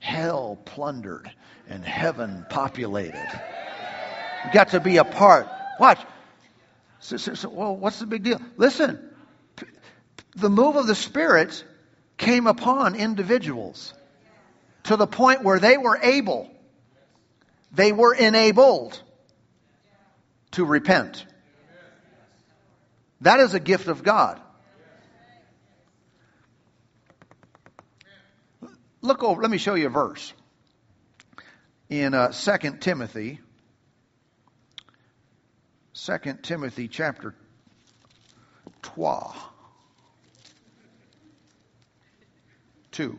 hell 0.00 0.58
plundered 0.64 1.30
and 1.68 1.84
heaven 1.84 2.44
populated. 2.50 3.40
We 4.44 4.50
got 4.52 4.70
to 4.70 4.80
be 4.80 4.98
a 4.98 5.04
part. 5.04 5.48
Watch. 5.80 6.00
So, 7.00 7.16
so, 7.16 7.34
so, 7.34 7.48
well, 7.48 7.76
what's 7.76 7.98
the 7.98 8.06
big 8.06 8.22
deal? 8.22 8.40
Listen, 8.56 9.10
the 10.34 10.50
move 10.50 10.76
of 10.76 10.86
the 10.86 10.94
Spirit 10.94 11.64
came 12.16 12.46
upon 12.46 12.94
individuals 12.94 13.92
to 14.84 14.96
the 14.96 15.06
point 15.06 15.42
where 15.42 15.58
they 15.58 15.76
were 15.76 15.98
able, 16.02 16.50
they 17.72 17.92
were 17.92 18.14
enabled 18.14 19.00
to 20.52 20.64
repent. 20.64 21.26
That 23.20 23.40
is 23.40 23.54
a 23.54 23.60
gift 23.60 23.88
of 23.88 24.02
God. 24.02 24.40
Look 29.00 29.22
over, 29.22 29.40
let 29.40 29.50
me 29.50 29.58
show 29.58 29.74
you 29.74 29.86
a 29.86 29.90
verse. 29.90 30.32
In 31.88 32.14
uh, 32.14 32.32
2 32.32 32.78
Timothy 32.80 33.40
2 35.96 36.18
Timothy 36.42 36.88
chapter 36.88 37.34
12. 38.82 39.34
2. 42.96 43.18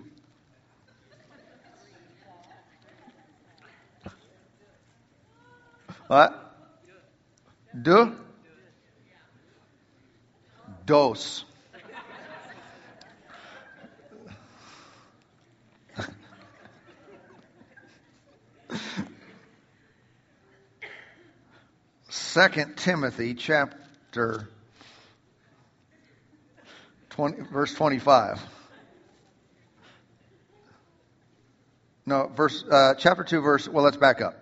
What? 6.07 6.55
De? 7.79 8.11
Dos. 10.87 11.45
Second 22.09 22.77
Timothy 22.77 23.35
chapter 23.35 24.49
20, 27.11 27.43
verse 27.51 27.75
25. 27.75 28.56
No, 32.07 32.31
verse, 32.35 32.63
uh, 32.63 32.95
chapter 32.97 33.23
2, 33.23 33.41
verse, 33.41 33.67
well, 33.67 33.83
let's 33.83 33.97
back 33.97 34.21
up. 34.21 34.33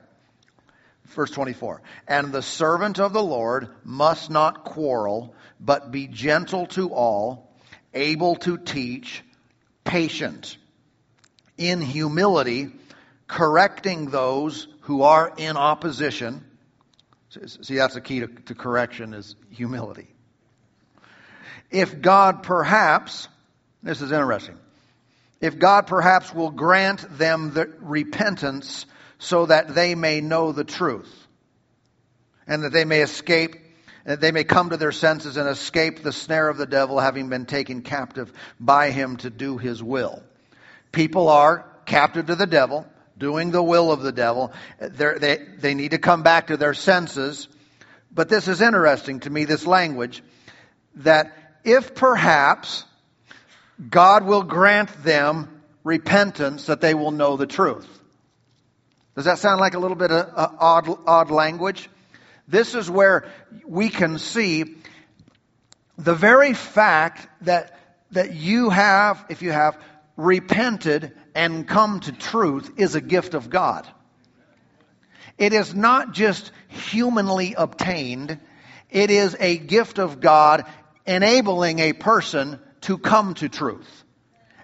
Verse 1.07 1.31
24. 1.31 1.81
And 2.07 2.31
the 2.31 2.41
servant 2.41 2.97
of 2.99 3.11
the 3.11 3.21
Lord 3.21 3.67
must 3.83 4.29
not 4.29 4.63
quarrel, 4.63 5.35
but 5.59 5.91
be 5.91 6.07
gentle 6.07 6.67
to 6.67 6.93
all, 6.93 7.53
able 7.93 8.37
to 8.37 8.57
teach, 8.57 9.21
patient, 9.83 10.57
in 11.57 11.81
humility, 11.81 12.71
correcting 13.27 14.09
those 14.11 14.69
who 14.81 15.01
are 15.01 15.33
in 15.37 15.57
opposition 15.57 16.45
See, 17.45 17.75
that's 17.75 17.95
the 17.95 18.01
key 18.01 18.21
to, 18.21 18.27
to 18.27 18.55
correction 18.55 19.13
is 19.13 19.35
humility. 19.49 20.07
if 21.69 22.01
God 22.01 22.43
perhaps, 22.43 23.27
this 23.83 24.01
is 24.01 24.11
interesting, 24.11 24.57
if 25.41 25.59
God 25.59 25.87
perhaps 25.87 26.33
will 26.33 26.51
grant 26.51 27.17
them 27.17 27.53
the 27.53 27.71
repentance 27.79 28.85
so 29.19 29.45
that 29.45 29.73
they 29.75 29.95
may 29.95 30.21
know 30.21 30.51
the 30.51 30.63
truth 30.63 31.27
and 32.47 32.63
that 32.63 32.71
they 32.71 32.85
may 32.85 33.01
escape 33.01 33.57
that 34.05 34.21
they 34.21 34.31
may 34.31 34.43
come 34.43 34.69
to 34.69 34.77
their 34.77 34.91
senses 34.91 35.35
and 35.35 35.49
escape 35.49 36.03
the 36.03 36.11
snare 36.11 36.47
of 36.47 36.57
the 36.57 36.67
devil 36.67 36.99
having 36.99 37.27
been 37.27 37.47
taken 37.47 37.81
captive 37.81 38.31
by 38.59 38.91
him 38.91 39.17
to 39.17 39.31
do 39.31 39.57
his 39.57 39.81
will. 39.81 40.21
People 40.91 41.27
are 41.27 41.65
captive 41.87 42.27
to 42.27 42.35
the 42.35 42.45
devil, 42.45 42.85
doing 43.17 43.49
the 43.49 43.63
will 43.63 43.91
of 43.91 44.03
the 44.03 44.11
devil. 44.11 44.53
They're, 44.79 45.17
they 45.17 45.37
they 45.57 45.73
need 45.73 45.91
to 45.91 45.97
come 45.97 46.21
back 46.21 46.47
to 46.47 46.57
their 46.57 46.75
senses. 46.75 47.47
But 48.11 48.29
this 48.29 48.47
is 48.47 48.61
interesting 48.61 49.21
to 49.21 49.29
me, 49.29 49.45
this 49.45 49.65
language, 49.65 50.23
that 50.97 51.59
if 51.63 51.95
perhaps 51.95 52.85
God 53.89 54.25
will 54.25 54.43
grant 54.43 55.03
them 55.03 55.61
repentance 55.83 56.65
that 56.67 56.81
they 56.81 56.93
will 56.93 57.11
know 57.11 57.37
the 57.37 57.47
truth. 57.47 57.87
Does 59.15 59.25
that 59.25 59.39
sound 59.39 59.61
like 59.61 59.75
a 59.75 59.79
little 59.79 59.95
bit 59.95 60.11
of 60.11 60.31
uh, 60.35 60.49
odd, 60.59 60.99
odd 61.07 61.31
language? 61.31 61.89
This 62.47 62.75
is 62.75 62.89
where 62.89 63.31
we 63.65 63.89
can 63.89 64.19
see 64.19 64.75
the 65.97 66.13
very 66.13 66.53
fact 66.53 67.27
that, 67.41 67.79
that 68.11 68.35
you 68.35 68.69
have, 68.69 69.25
if 69.29 69.41
you 69.41 69.51
have 69.51 69.77
repented 70.17 71.13
and 71.33 71.67
come 71.67 72.01
to 72.01 72.11
truth, 72.11 72.71
is 72.77 72.95
a 72.95 73.01
gift 73.01 73.33
of 73.33 73.49
God. 73.49 73.87
It 75.37 75.53
is 75.53 75.73
not 75.73 76.13
just 76.13 76.51
humanly 76.67 77.55
obtained, 77.57 78.39
it 78.89 79.11
is 79.11 79.35
a 79.39 79.57
gift 79.57 79.99
of 79.99 80.21
God 80.21 80.65
enabling 81.05 81.79
a 81.79 81.93
person 81.93 82.59
to 82.85 82.97
come 82.97 83.33
to 83.35 83.49
truth, 83.49 84.03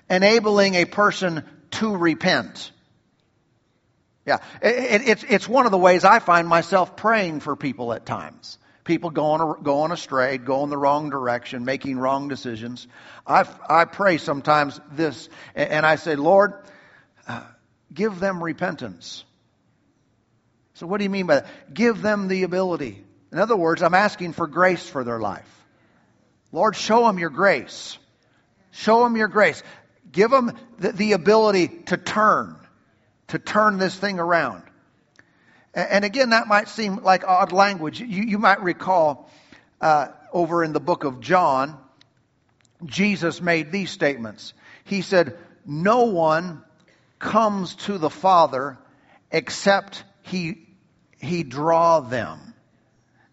enabling 0.09 0.75
a 0.75 0.85
person 0.85 1.43
to 1.71 1.95
repent. 1.95 2.71
Yeah, 4.25 4.37
it, 4.61 5.01
it's, 5.07 5.23
it's 5.27 5.49
one 5.49 5.65
of 5.65 5.71
the 5.71 5.77
ways 5.79 6.05
I 6.05 6.19
find 6.19 6.47
myself 6.47 6.95
praying 6.95 7.39
for 7.39 7.55
people 7.55 7.93
at 7.93 8.05
times. 8.05 8.59
People 8.83 9.09
going, 9.09 9.63
going 9.63 9.91
astray, 9.91 10.37
going 10.37 10.69
the 10.69 10.77
wrong 10.77 11.09
direction, 11.09 11.65
making 11.65 11.97
wrong 11.97 12.27
decisions. 12.27 12.87
I, 13.25 13.47
I 13.67 13.85
pray 13.85 14.17
sometimes 14.17 14.79
this, 14.91 15.29
and 15.55 15.85
I 15.85 15.95
say, 15.95 16.15
Lord, 16.15 16.53
uh, 17.27 17.43
give 17.93 18.19
them 18.19 18.43
repentance. 18.43 19.23
So, 20.75 20.87
what 20.87 20.97
do 20.97 21.03
you 21.03 21.09
mean 21.09 21.27
by 21.27 21.41
that? 21.41 21.73
Give 21.73 22.01
them 22.01 22.27
the 22.27 22.43
ability. 22.43 23.03
In 23.31 23.39
other 23.39 23.55
words, 23.55 23.81
I'm 23.81 23.93
asking 23.93 24.33
for 24.33 24.47
grace 24.47 24.87
for 24.87 25.03
their 25.03 25.19
life. 25.19 25.47
Lord, 26.51 26.75
show 26.75 27.05
them 27.05 27.17
your 27.17 27.29
grace. 27.29 27.97
Show 28.71 29.03
them 29.03 29.15
your 29.15 29.27
grace. 29.27 29.61
Give 30.11 30.31
them 30.31 30.57
the, 30.79 30.91
the 30.91 31.13
ability 31.13 31.67
to 31.87 31.97
turn 31.97 32.57
to 33.31 33.39
turn 33.39 33.77
this 33.77 33.95
thing 33.95 34.19
around. 34.19 34.61
And 35.73 36.03
again, 36.03 36.31
that 36.31 36.47
might 36.47 36.67
seem 36.67 36.97
like 36.97 37.25
odd 37.25 37.53
language. 37.53 38.01
You, 38.01 38.23
you 38.23 38.37
might 38.37 38.61
recall 38.61 39.29
uh, 39.79 40.07
over 40.33 40.65
in 40.65 40.73
the 40.73 40.81
book 40.81 41.05
of 41.05 41.21
John, 41.21 41.77
Jesus 42.85 43.41
made 43.41 43.71
these 43.71 43.89
statements. 43.89 44.53
He 44.83 45.01
said, 45.01 45.37
No 45.65 46.05
one 46.05 46.61
comes 47.19 47.75
to 47.75 47.97
the 47.97 48.09
Father 48.09 48.77
except 49.31 50.03
he, 50.23 50.67
he 51.19 51.43
draw 51.43 52.01
them. 52.01 52.50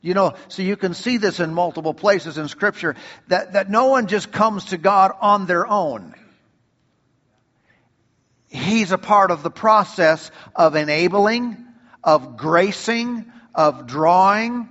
You 0.00 0.14
know, 0.14 0.34
so 0.46 0.62
you 0.62 0.76
can 0.76 0.94
see 0.94 1.16
this 1.16 1.40
in 1.40 1.52
multiple 1.52 1.94
places 1.94 2.38
in 2.38 2.48
Scripture 2.48 2.94
that, 3.26 3.54
that 3.54 3.68
no 3.68 3.86
one 3.86 4.06
just 4.06 4.30
comes 4.30 4.66
to 4.66 4.78
God 4.78 5.12
on 5.20 5.46
their 5.46 5.66
own. 5.66 6.14
He's 8.48 8.92
a 8.92 8.98
part 8.98 9.30
of 9.30 9.42
the 9.42 9.50
process 9.50 10.30
of 10.54 10.76
enabling, 10.76 11.66
of 12.04 12.36
gracing, 12.36 13.30
of 13.54 13.86
drawing. 13.86 14.68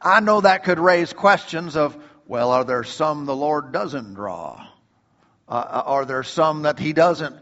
I 0.00 0.20
know 0.20 0.42
that 0.42 0.64
could 0.64 0.78
raise 0.78 1.12
questions 1.12 1.76
of, 1.76 1.96
well, 2.26 2.52
are 2.52 2.64
there 2.64 2.84
some 2.84 3.24
the 3.24 3.34
Lord 3.34 3.72
doesn't 3.72 4.14
draw? 4.14 4.66
Uh, 5.48 5.52
uh 5.52 5.82
are 5.86 6.04
there 6.04 6.22
some 6.22 6.62
that 6.62 6.78
He 6.78 6.92
doesn't 6.92 7.36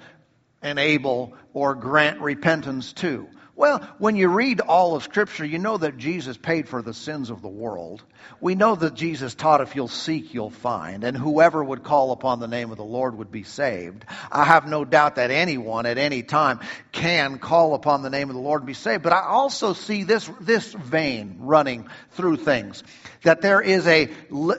enable 0.63 1.35
or 1.53 1.75
grant 1.75 2.21
repentance 2.21 2.93
to? 2.95 3.29
Well, 3.61 3.87
when 3.99 4.17
you 4.17 4.29
read 4.29 4.63
all 4.63 4.97
of 4.97 5.03
Scripture, 5.03 5.45
you 5.45 5.59
know 5.59 5.77
that 5.77 5.99
Jesus 5.99 6.39
paid 6.39 6.67
for 6.67 6.81
the 6.81 6.95
sins 6.95 7.29
of 7.29 7.43
the 7.43 7.49
world. 7.49 8.03
We 8.41 8.55
know 8.55 8.75
that 8.75 8.95
Jesus 8.95 9.35
taught 9.35 9.61
if 9.61 9.77
you'll 9.77 9.87
seek, 9.87 10.33
you'll 10.33 10.49
find, 10.49 11.05
and 11.05 11.15
whoever 11.15 11.63
would 11.63 11.83
call 11.83 12.11
upon 12.13 12.41
the 12.41 12.49
name 12.49 12.71
of 12.71 12.79
the 12.79 12.85
Lord 12.85 13.19
would 13.19 13.31
be 13.31 13.43
saved. 13.43 14.07
I 14.33 14.45
have 14.45 14.67
no 14.67 14.87
doubt 14.87 15.17
that 15.17 15.31
anyone 15.31 15.85
at 15.85 15.99
any 15.99 16.23
time 16.23 16.61
can 16.91 17.39
call 17.39 17.75
upon 17.75 18.01
the 18.01 18.09
name 18.09 18.31
of 18.31 18.35
the 18.35 18.41
Lord 18.41 18.63
and 18.63 18.67
be 18.67 18.73
saved. 18.73 19.03
But 19.03 19.13
I 19.13 19.27
also 19.27 19.75
see 19.75 20.05
this, 20.05 20.31
this 20.41 20.73
vein 20.73 21.37
running 21.41 21.87
through 22.13 22.37
things. 22.37 22.83
That 23.25 23.43
there 23.43 23.61
is 23.61 23.87
a, 23.87 24.09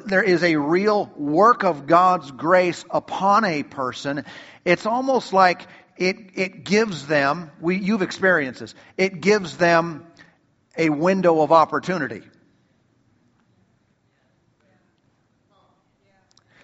there 0.06 0.22
is 0.22 0.44
a 0.44 0.58
real 0.58 1.12
work 1.18 1.64
of 1.64 1.88
God's 1.88 2.30
grace 2.30 2.86
upon 2.92 3.46
a 3.46 3.64
person. 3.64 4.26
It's 4.64 4.86
almost 4.86 5.34
like 5.34 5.66
it, 5.98 6.18
it 6.36 6.64
gives 6.64 7.08
them, 7.08 7.52
we, 7.60 7.78
you've 7.78 8.02
experienced 8.02 8.60
this, 8.60 8.76
it 8.98 9.22
gives 9.22 9.58
them 9.58 10.06
a 10.78 10.90
window 10.90 11.42
of 11.42 11.52
opportunity. 11.52 12.24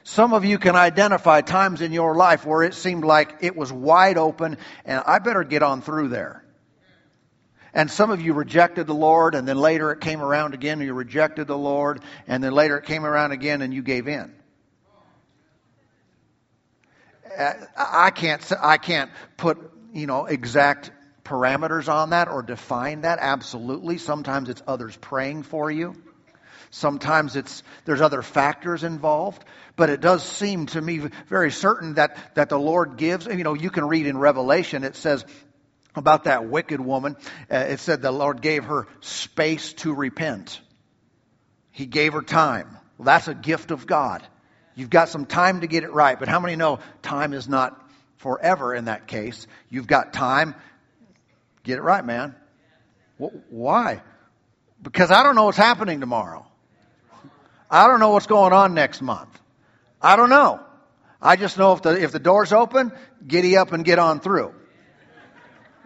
Some 0.03 0.33
of 0.33 0.45
you 0.45 0.57
can 0.57 0.77
identify 0.77 1.41
times 1.41 1.81
in 1.81 1.91
your 1.91 2.15
life 2.15 2.45
where 2.45 2.63
it 2.63 2.73
seemed 2.73 3.03
like 3.03 3.35
it 3.41 3.57
was 3.57 3.73
wide 3.73 4.17
open 4.17 4.57
and 4.85 5.03
I 5.05 5.19
better 5.19 5.43
get 5.43 5.63
on 5.63 5.81
through 5.81 6.07
there. 6.07 6.45
And 7.73 7.91
some 7.91 8.09
of 8.09 8.21
you 8.21 8.33
rejected 8.33 8.87
the 8.87 8.95
Lord 8.95 9.35
and 9.35 9.45
then 9.45 9.57
later 9.57 9.91
it 9.91 9.99
came 9.99 10.21
around 10.21 10.53
again 10.53 10.79
and 10.79 10.87
you 10.87 10.93
rejected 10.93 11.47
the 11.47 11.57
Lord 11.57 11.99
and 12.25 12.41
then 12.41 12.53
later 12.53 12.77
it 12.77 12.85
came 12.85 13.05
around 13.05 13.33
again 13.33 13.61
and 13.61 13.73
you 13.73 13.81
gave 13.81 14.07
in. 14.07 14.33
I 17.77 18.11
can't, 18.11 18.51
I 18.61 18.77
can't 18.77 19.11
put, 19.37 19.57
you 19.93 20.07
know, 20.07 20.25
exact 20.25 20.91
parameters 21.23 21.91
on 21.91 22.11
that 22.11 22.27
or 22.27 22.41
define 22.41 23.01
that. 23.01 23.19
Absolutely. 23.21 23.97
Sometimes 23.97 24.49
it's 24.49 24.61
others 24.67 24.95
praying 24.97 25.43
for 25.43 25.69
you. 25.69 25.95
Sometimes 26.69 27.35
it's, 27.35 27.63
there's 27.85 28.01
other 28.01 28.21
factors 28.21 28.83
involved. 28.83 29.43
But 29.75 29.89
it 29.89 30.01
does 30.01 30.23
seem 30.23 30.65
to 30.67 30.81
me 30.81 30.97
very 31.27 31.51
certain 31.51 31.95
that, 31.95 32.17
that 32.35 32.49
the 32.49 32.59
Lord 32.59 32.97
gives, 32.97 33.25
you 33.25 33.43
know, 33.43 33.53
you 33.53 33.69
can 33.69 33.85
read 33.85 34.07
in 34.07 34.17
Revelation, 34.17 34.83
it 34.83 34.95
says, 34.95 35.25
about 35.95 36.25
that 36.25 36.47
wicked 36.47 36.79
woman, 36.79 37.15
uh, 37.51 37.57
it 37.57 37.79
said 37.79 38.01
the 38.01 38.11
Lord 38.11 38.41
gave 38.41 38.65
her 38.65 38.87
space 39.01 39.73
to 39.73 39.93
repent. 39.93 40.61
He 41.71 41.85
gave 41.85 42.13
her 42.13 42.21
time. 42.21 42.77
Well, 42.97 43.05
that's 43.05 43.27
a 43.27 43.33
gift 43.33 43.71
of 43.71 43.85
God. 43.85 44.25
You've 44.77 44.91
got 44.91 45.09
some 45.09 45.25
time 45.25 45.61
to 45.61 45.67
get 45.67 45.83
it 45.83 45.91
right, 45.91 46.19
but 46.19 46.27
how 46.27 46.39
many 46.39 46.55
know 46.55 46.77
time 47.01 47.33
is 47.33 47.49
not 47.49 47.83
forever 48.17 48.75
in 48.75 48.85
that 48.85 49.07
case? 49.07 49.47
You've 49.71 49.87
got 49.87 50.13
time. 50.13 50.53
Get 51.63 51.79
it 51.79 51.81
right, 51.81 52.05
man. 52.05 52.35
Why? 53.17 54.03
Because 54.83 55.09
I 55.09 55.23
don't 55.23 55.33
know 55.33 55.45
what's 55.45 55.57
happening 55.57 55.99
tomorrow. 55.99 56.45
I 57.71 57.87
don't 57.87 57.99
know 57.99 58.11
what's 58.11 58.27
going 58.27 58.53
on 58.53 58.75
next 58.75 59.01
month. 59.01 59.37
I 59.99 60.15
don't 60.15 60.29
know. 60.29 60.59
I 61.19 61.37
just 61.37 61.57
know 61.57 61.73
if 61.73 61.81
the, 61.81 61.99
if 61.99 62.11
the 62.11 62.19
door's 62.19 62.53
open, 62.53 62.91
giddy 63.25 63.57
up 63.57 63.73
and 63.73 63.83
get 63.83 63.97
on 63.97 64.19
through. 64.19 64.53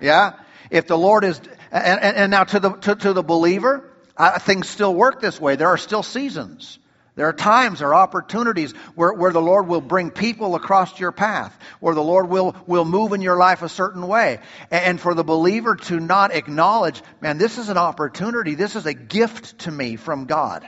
Yeah? 0.01 0.33
If 0.69 0.87
the 0.87 0.97
Lord 0.97 1.23
is, 1.23 1.39
and, 1.71 2.01
and, 2.01 2.17
and 2.17 2.31
now 2.31 2.43
to 2.43 2.59
the, 2.59 2.71
to, 2.71 2.95
to 2.97 3.13
the 3.13 3.23
believer, 3.23 3.89
I, 4.17 4.37
things 4.39 4.67
still 4.67 4.93
work 4.93 5.21
this 5.21 5.39
way. 5.39 5.55
There 5.55 5.69
are 5.69 5.77
still 5.77 6.03
seasons. 6.03 6.77
There 7.15 7.27
are 7.27 7.33
times, 7.33 7.79
there 7.79 7.89
are 7.89 8.01
opportunities 8.03 8.71
where, 8.95 9.11
where 9.11 9.33
the 9.33 9.41
Lord 9.41 9.67
will 9.67 9.81
bring 9.81 10.11
people 10.11 10.55
across 10.55 10.97
your 10.97 11.11
path, 11.11 11.57
where 11.81 11.93
the 11.93 12.01
Lord 12.01 12.29
will, 12.29 12.55
will 12.67 12.85
move 12.85 13.11
in 13.11 13.21
your 13.21 13.37
life 13.37 13.63
a 13.63 13.69
certain 13.69 14.07
way. 14.07 14.39
And 14.71 14.99
for 14.99 15.13
the 15.13 15.23
believer 15.23 15.75
to 15.75 15.99
not 15.99 16.33
acknowledge, 16.33 17.01
man, 17.19 17.37
this 17.37 17.57
is 17.57 17.67
an 17.67 17.77
opportunity, 17.77 18.55
this 18.55 18.77
is 18.77 18.85
a 18.85 18.93
gift 18.93 19.59
to 19.59 19.71
me 19.71 19.97
from 19.97 20.25
God. 20.25 20.67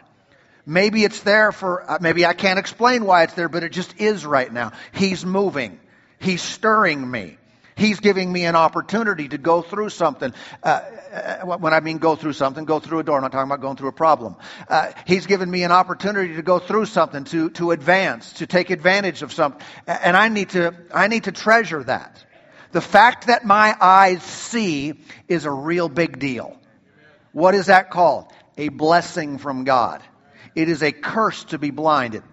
Maybe 0.66 1.04
it's 1.04 1.22
there 1.22 1.52
for, 1.52 1.90
uh, 1.90 1.98
maybe 2.02 2.26
I 2.26 2.34
can't 2.34 2.60
explain 2.60 3.06
why 3.06 3.24
it's 3.24 3.34
there, 3.34 3.50
but 3.50 3.64
it 3.64 3.72
just 3.72 4.00
is 4.00 4.26
right 4.26 4.52
now. 4.52 4.74
He's 4.94 5.26
moving. 5.26 5.80
He's 6.20 6.42
stirring 6.42 7.10
me. 7.10 7.38
He's 7.76 8.00
giving 8.00 8.32
me 8.32 8.46
an 8.46 8.56
opportunity 8.56 9.28
to 9.30 9.38
go 9.38 9.62
through 9.62 9.90
something. 9.90 10.34
Uh, 10.62 10.82
uh, 11.12 11.58
when 11.58 11.74
I 11.74 11.80
mean 11.80 11.98
go 11.98 12.16
through 12.16 12.34
something, 12.34 12.66
go 12.66 12.80
through 12.80 13.00
a 13.00 13.04
door. 13.04 13.18
I'm 13.18 13.24
not 13.24 13.32
talking 13.32 13.50
about 13.50 13.62
going 13.62 13.78
through 13.78 13.90
a 13.90 13.94
problem. 13.94 14.36
Uh, 14.68 14.92
he's 15.06 15.26
given 15.28 15.50
me 15.50 15.64
an 15.64 15.72
opportunity 15.72 16.36
to 16.36 16.42
go 16.42 16.60
through 16.60 16.86
something, 16.86 17.24
to, 17.26 17.50
to 17.52 17.72
advance, 17.72 18.34
to 18.34 18.48
take 18.48 18.70
advantage 18.70 19.22
of 19.22 19.34
something. 19.34 19.62
And 19.88 20.16
I 20.16 20.30
need 20.30 20.50
to, 20.50 20.74
I 20.94 21.08
need 21.08 21.26
to 21.26 21.32
treasure 21.32 21.84
that. 21.84 22.24
The 22.72 22.82
fact 22.82 23.28
that 23.28 23.46
my 23.46 23.76
eyes 23.80 24.24
see 24.24 24.94
is 25.28 25.46
a 25.46 25.52
real 25.52 25.90
big 25.90 26.20
deal. 26.20 26.58
What 27.32 27.54
is 27.56 27.68
that 27.68 27.92
called? 27.92 28.32
A 28.58 28.70
blessing 28.70 29.38
from 29.38 29.64
God. 29.64 30.02
it 30.56 30.70
is 30.70 30.84
a 30.84 30.92
curse 30.92 31.44
to 31.46 31.58
be 31.58 31.72
blinded. 31.72 32.24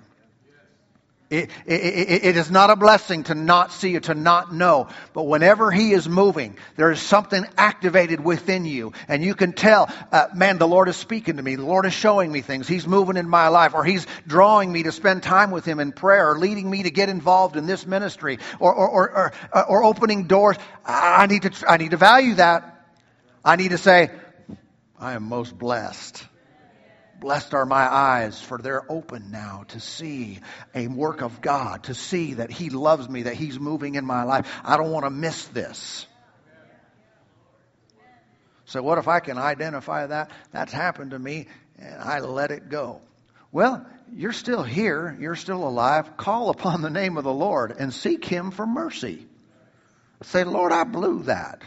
It, 1.31 1.49
it, 1.65 2.25
it 2.25 2.37
is 2.37 2.51
not 2.51 2.71
a 2.71 2.77
blessing 2.77 3.23
to 3.25 3.37
not 3.37 3.71
see 3.71 3.97
or 3.97 4.01
to 4.01 4.15
not 4.15 4.53
know. 4.53 4.89
But 5.13 5.23
whenever 5.23 5.71
He 5.71 5.93
is 5.93 6.09
moving, 6.09 6.57
there 6.75 6.91
is 6.91 7.01
something 7.01 7.47
activated 7.57 8.19
within 8.19 8.65
you. 8.65 8.93
And 9.07 9.23
you 9.23 9.37
can 9.37 9.53
tell, 9.53 9.89
uh, 10.11 10.27
man, 10.35 10.59
the 10.59 10.67
Lord 10.67 10.89
is 10.89 10.97
speaking 10.97 11.37
to 11.37 11.43
me. 11.43 11.55
The 11.55 11.65
Lord 11.65 11.87
is 11.87 11.93
showing 11.93 12.33
me 12.33 12.41
things. 12.41 12.67
He's 12.67 12.85
moving 12.85 13.17
in 13.17 13.29
my 13.29 13.47
life. 13.47 13.75
Or 13.75 13.85
He's 13.85 14.09
drawing 14.27 14.73
me 14.73 14.83
to 14.83 14.91
spend 14.91 15.23
time 15.23 15.53
with 15.53 15.65
Him 15.65 15.79
in 15.79 15.93
prayer. 15.93 16.33
Or 16.33 16.39
leading 16.39 16.69
me 16.69 16.83
to 16.83 16.91
get 16.91 17.09
involved 17.09 17.57
in 17.57 17.67
this 17.67 17.87
ministry. 17.87 18.41
Or, 18.59 18.75
or, 18.75 18.89
or, 18.89 19.11
or, 19.11 19.33
uh, 19.53 19.65
or 19.69 19.85
opening 19.85 20.25
doors. 20.25 20.57
I 20.85 21.29
need, 21.29 21.43
to, 21.43 21.71
I 21.71 21.77
need 21.77 21.93
to 21.93 21.97
value 21.97 22.35
that. 22.35 22.89
I 23.45 23.55
need 23.55 23.71
to 23.71 23.79
say, 23.79 24.11
I 24.99 25.13
am 25.13 25.23
most 25.23 25.57
blessed. 25.57 26.27
Blessed 27.21 27.53
are 27.53 27.67
my 27.67 27.83
eyes, 27.83 28.41
for 28.41 28.57
they're 28.57 28.91
open 28.91 29.31
now 29.31 29.65
to 29.69 29.81
see 29.81 30.41
a 30.75 30.89
work 30.89 31.21
of 31.21 31.43
God, 31.43 31.85
to 31.85 31.95
see 31.95 32.35
that 32.35 32.51
He 32.51 32.71
loves 32.71 33.09
me, 33.09 33.25
that 33.25 33.35
He's 33.35 33.61
moving 33.61 33.95
in 33.95 34.07
my 34.07 34.23
life. 34.23 34.51
I 34.65 34.79
don't 34.79 34.91
want 34.91 35.05
to 35.05 35.11
miss 35.11 35.45
this. 35.49 36.07
So, 38.65 38.83
what 38.83 38.97
if 38.97 39.07
I 39.07 39.21
can 39.21 39.37
identify 39.37 40.07
that? 40.07 40.31
That's 40.51 40.73
happened 40.73 41.11
to 41.11 41.19
me, 41.19 41.49
and 41.79 42.01
I 42.01 42.21
let 42.21 42.53
it 42.53 42.71
go. 42.71 43.03
Well, 43.53 43.85
you're 44.15 44.33
still 44.33 44.63
here, 44.63 45.15
you're 45.21 45.37
still 45.37 45.69
alive. 45.69 46.17
Call 46.17 46.49
upon 46.49 46.81
the 46.81 46.91
name 46.91 47.19
of 47.19 47.25
the 47.25 47.33
Lord 47.33 47.75
and 47.79 47.93
seek 47.93 48.25
Him 48.25 48.51
for 48.51 48.67
mercy. 48.67 49.27
Say, 50.23 50.45
Lord, 50.45 50.73
I 50.73 50.85
blew 50.85 51.25
that. 51.25 51.63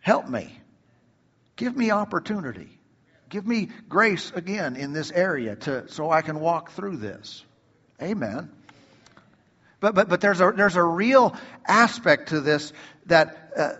Help 0.00 0.28
me. 0.28 0.58
Give 1.56 1.74
me 1.74 1.90
opportunity. 1.90 2.78
Give 3.32 3.46
me 3.46 3.70
grace 3.88 4.30
again 4.34 4.76
in 4.76 4.92
this 4.92 5.10
area 5.10 5.56
to, 5.56 5.88
so 5.88 6.10
I 6.10 6.20
can 6.20 6.38
walk 6.38 6.72
through 6.72 6.98
this. 6.98 7.42
Amen. 8.00 8.52
But, 9.80 9.94
but, 9.94 10.10
but 10.10 10.20
there's, 10.20 10.42
a, 10.42 10.52
there's 10.54 10.76
a 10.76 10.82
real 10.82 11.34
aspect 11.66 12.28
to 12.28 12.42
this 12.42 12.74
that 13.06 13.52
uh, 13.56 13.72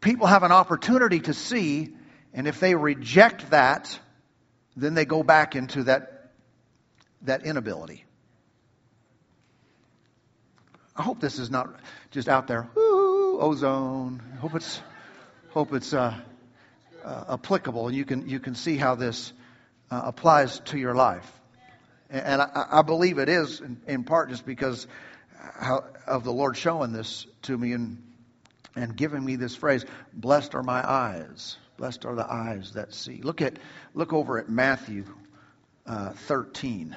people 0.00 0.26
have 0.26 0.42
an 0.42 0.50
opportunity 0.50 1.20
to 1.20 1.34
see, 1.34 1.94
and 2.34 2.48
if 2.48 2.58
they 2.58 2.74
reject 2.74 3.50
that, 3.50 3.96
then 4.74 4.94
they 4.94 5.04
go 5.04 5.22
back 5.22 5.54
into 5.54 5.84
that, 5.84 6.32
that 7.22 7.46
inability. 7.46 8.04
I 10.96 11.02
hope 11.02 11.20
this 11.20 11.38
is 11.38 11.48
not 11.48 11.78
just 12.10 12.28
out 12.28 12.48
there, 12.48 12.68
Ooh, 12.76 13.38
ozone. 13.40 14.20
I 14.34 14.36
hope 14.38 14.56
it's, 14.56 14.82
hope 15.50 15.72
it's 15.74 15.94
uh, 15.94 16.18
applicable, 17.28 17.88
and 17.88 17.96
you 17.96 18.04
can 18.04 18.28
you 18.28 18.40
can 18.40 18.54
see 18.54 18.76
how 18.76 18.94
this 18.94 19.32
uh, 19.90 20.02
applies 20.04 20.60
to 20.60 20.78
your 20.78 20.94
life. 20.94 21.30
And, 22.08 22.40
I, 22.40 22.66
I, 22.70 22.82
believe 22.82 23.18
it 23.18 23.28
is 23.28 23.60
in, 23.60 23.80
in 23.88 24.04
part 24.04 24.30
just 24.30 24.46
because 24.46 24.86
how, 25.40 25.84
of 26.06 26.22
the 26.22 26.32
Lord 26.32 26.56
showing 26.56 26.92
this 26.92 27.26
to 27.42 27.58
me 27.58 27.72
and 27.72 28.00
and 28.76 28.96
giving 28.96 29.24
me 29.24 29.36
this 29.36 29.56
phrase: 29.56 29.84
"Blessed 30.12 30.54
are 30.54 30.62
my 30.62 30.88
eyes, 30.88 31.56
blessed 31.76 32.04
are 32.04 32.14
the 32.14 32.30
eyes 32.30 32.72
that 32.74 32.94
see." 32.94 33.20
Look 33.22 33.42
at 33.42 33.58
look 33.94 34.12
over 34.12 34.38
at 34.38 34.48
Matthew 34.48 35.04
uh, 35.86 36.10
thirteen. 36.10 36.96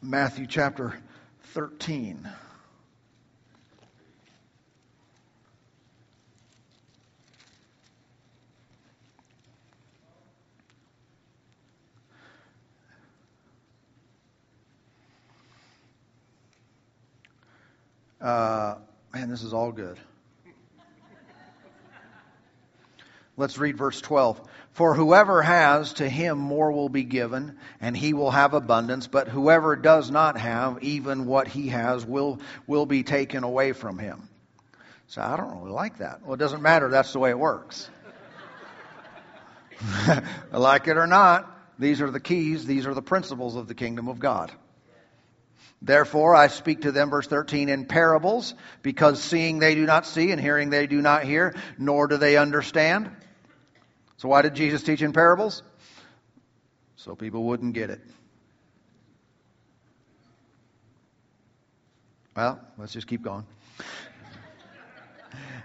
Matthew 0.00 0.46
chapter 0.46 0.96
13. 1.54 2.28
Uh, 18.20 18.76
man, 19.14 19.30
this 19.30 19.42
is 19.42 19.52
all 19.52 19.72
good. 19.72 19.98
Let's 23.36 23.56
read 23.56 23.76
verse 23.76 24.00
12. 24.00 24.40
For 24.72 24.94
whoever 24.94 25.42
has, 25.42 25.94
to 25.94 26.08
him 26.08 26.38
more 26.38 26.72
will 26.72 26.88
be 26.88 27.04
given, 27.04 27.56
and 27.80 27.96
he 27.96 28.12
will 28.12 28.32
have 28.32 28.52
abundance. 28.52 29.06
But 29.06 29.28
whoever 29.28 29.76
does 29.76 30.10
not 30.10 30.36
have, 30.36 30.82
even 30.82 31.26
what 31.26 31.46
he 31.46 31.68
has 31.68 32.04
will, 32.04 32.40
will 32.66 32.86
be 32.86 33.04
taken 33.04 33.44
away 33.44 33.72
from 33.72 33.98
him. 33.98 34.28
So 35.06 35.22
I 35.22 35.36
don't 35.36 35.60
really 35.60 35.70
like 35.70 35.98
that. 35.98 36.22
Well, 36.24 36.34
it 36.34 36.38
doesn't 36.38 36.62
matter. 36.62 36.88
That's 36.90 37.12
the 37.12 37.20
way 37.20 37.30
it 37.30 37.38
works. 37.38 37.88
like 40.52 40.88
it 40.88 40.96
or 40.96 41.06
not, 41.06 41.48
these 41.78 42.00
are 42.00 42.10
the 42.10 42.20
keys, 42.20 42.66
these 42.66 42.86
are 42.86 42.94
the 42.94 43.02
principles 43.02 43.54
of 43.54 43.68
the 43.68 43.74
kingdom 43.74 44.08
of 44.08 44.18
God. 44.18 44.50
Therefore, 45.80 46.34
I 46.34 46.48
speak 46.48 46.82
to 46.82 46.92
them, 46.92 47.10
verse 47.10 47.28
13, 47.28 47.68
in 47.68 47.86
parables, 47.86 48.54
because 48.82 49.22
seeing 49.22 49.60
they 49.60 49.74
do 49.76 49.86
not 49.86 50.06
see, 50.06 50.32
and 50.32 50.40
hearing 50.40 50.70
they 50.70 50.86
do 50.86 51.00
not 51.00 51.22
hear, 51.22 51.54
nor 51.78 52.08
do 52.08 52.16
they 52.16 52.36
understand. 52.36 53.10
So, 54.16 54.28
why 54.28 54.42
did 54.42 54.54
Jesus 54.54 54.82
teach 54.82 55.02
in 55.02 55.12
parables? 55.12 55.62
So 56.98 57.14
people 57.14 57.44
wouldn't 57.44 57.74
get 57.74 57.90
it. 57.90 58.00
Well, 62.36 62.60
let's 62.76 62.92
just 62.92 63.06
keep 63.06 63.22
going. 63.22 63.46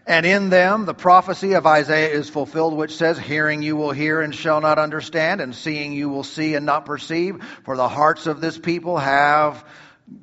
And 0.06 0.26
in 0.26 0.49
them 0.49 0.86
the 0.86 0.93
prophecy 0.93 1.54
of 1.54 1.65
Isaiah 1.65 2.10
is 2.10 2.30
fulfilled, 2.30 2.76
which 2.76 2.95
says, 2.95 3.17
Hearing 3.17 3.63
you 3.63 3.76
will 3.76 3.91
hear 3.91 4.21
and 4.21 4.34
shall 4.34 4.62
not 4.62 4.78
understand, 4.78 5.41
and 5.41 5.56
seeing 5.56 5.93
you 5.93 6.10
will 6.10 6.23
see 6.23 6.54
and 6.54 6.65
not 6.65 6.86
perceive, 6.86 7.43
for 7.63 7.76
the 7.76 7.89
hearts 7.89 8.28
of 8.28 8.39
this 8.39 8.58
people 8.58 8.97
have 8.97 9.65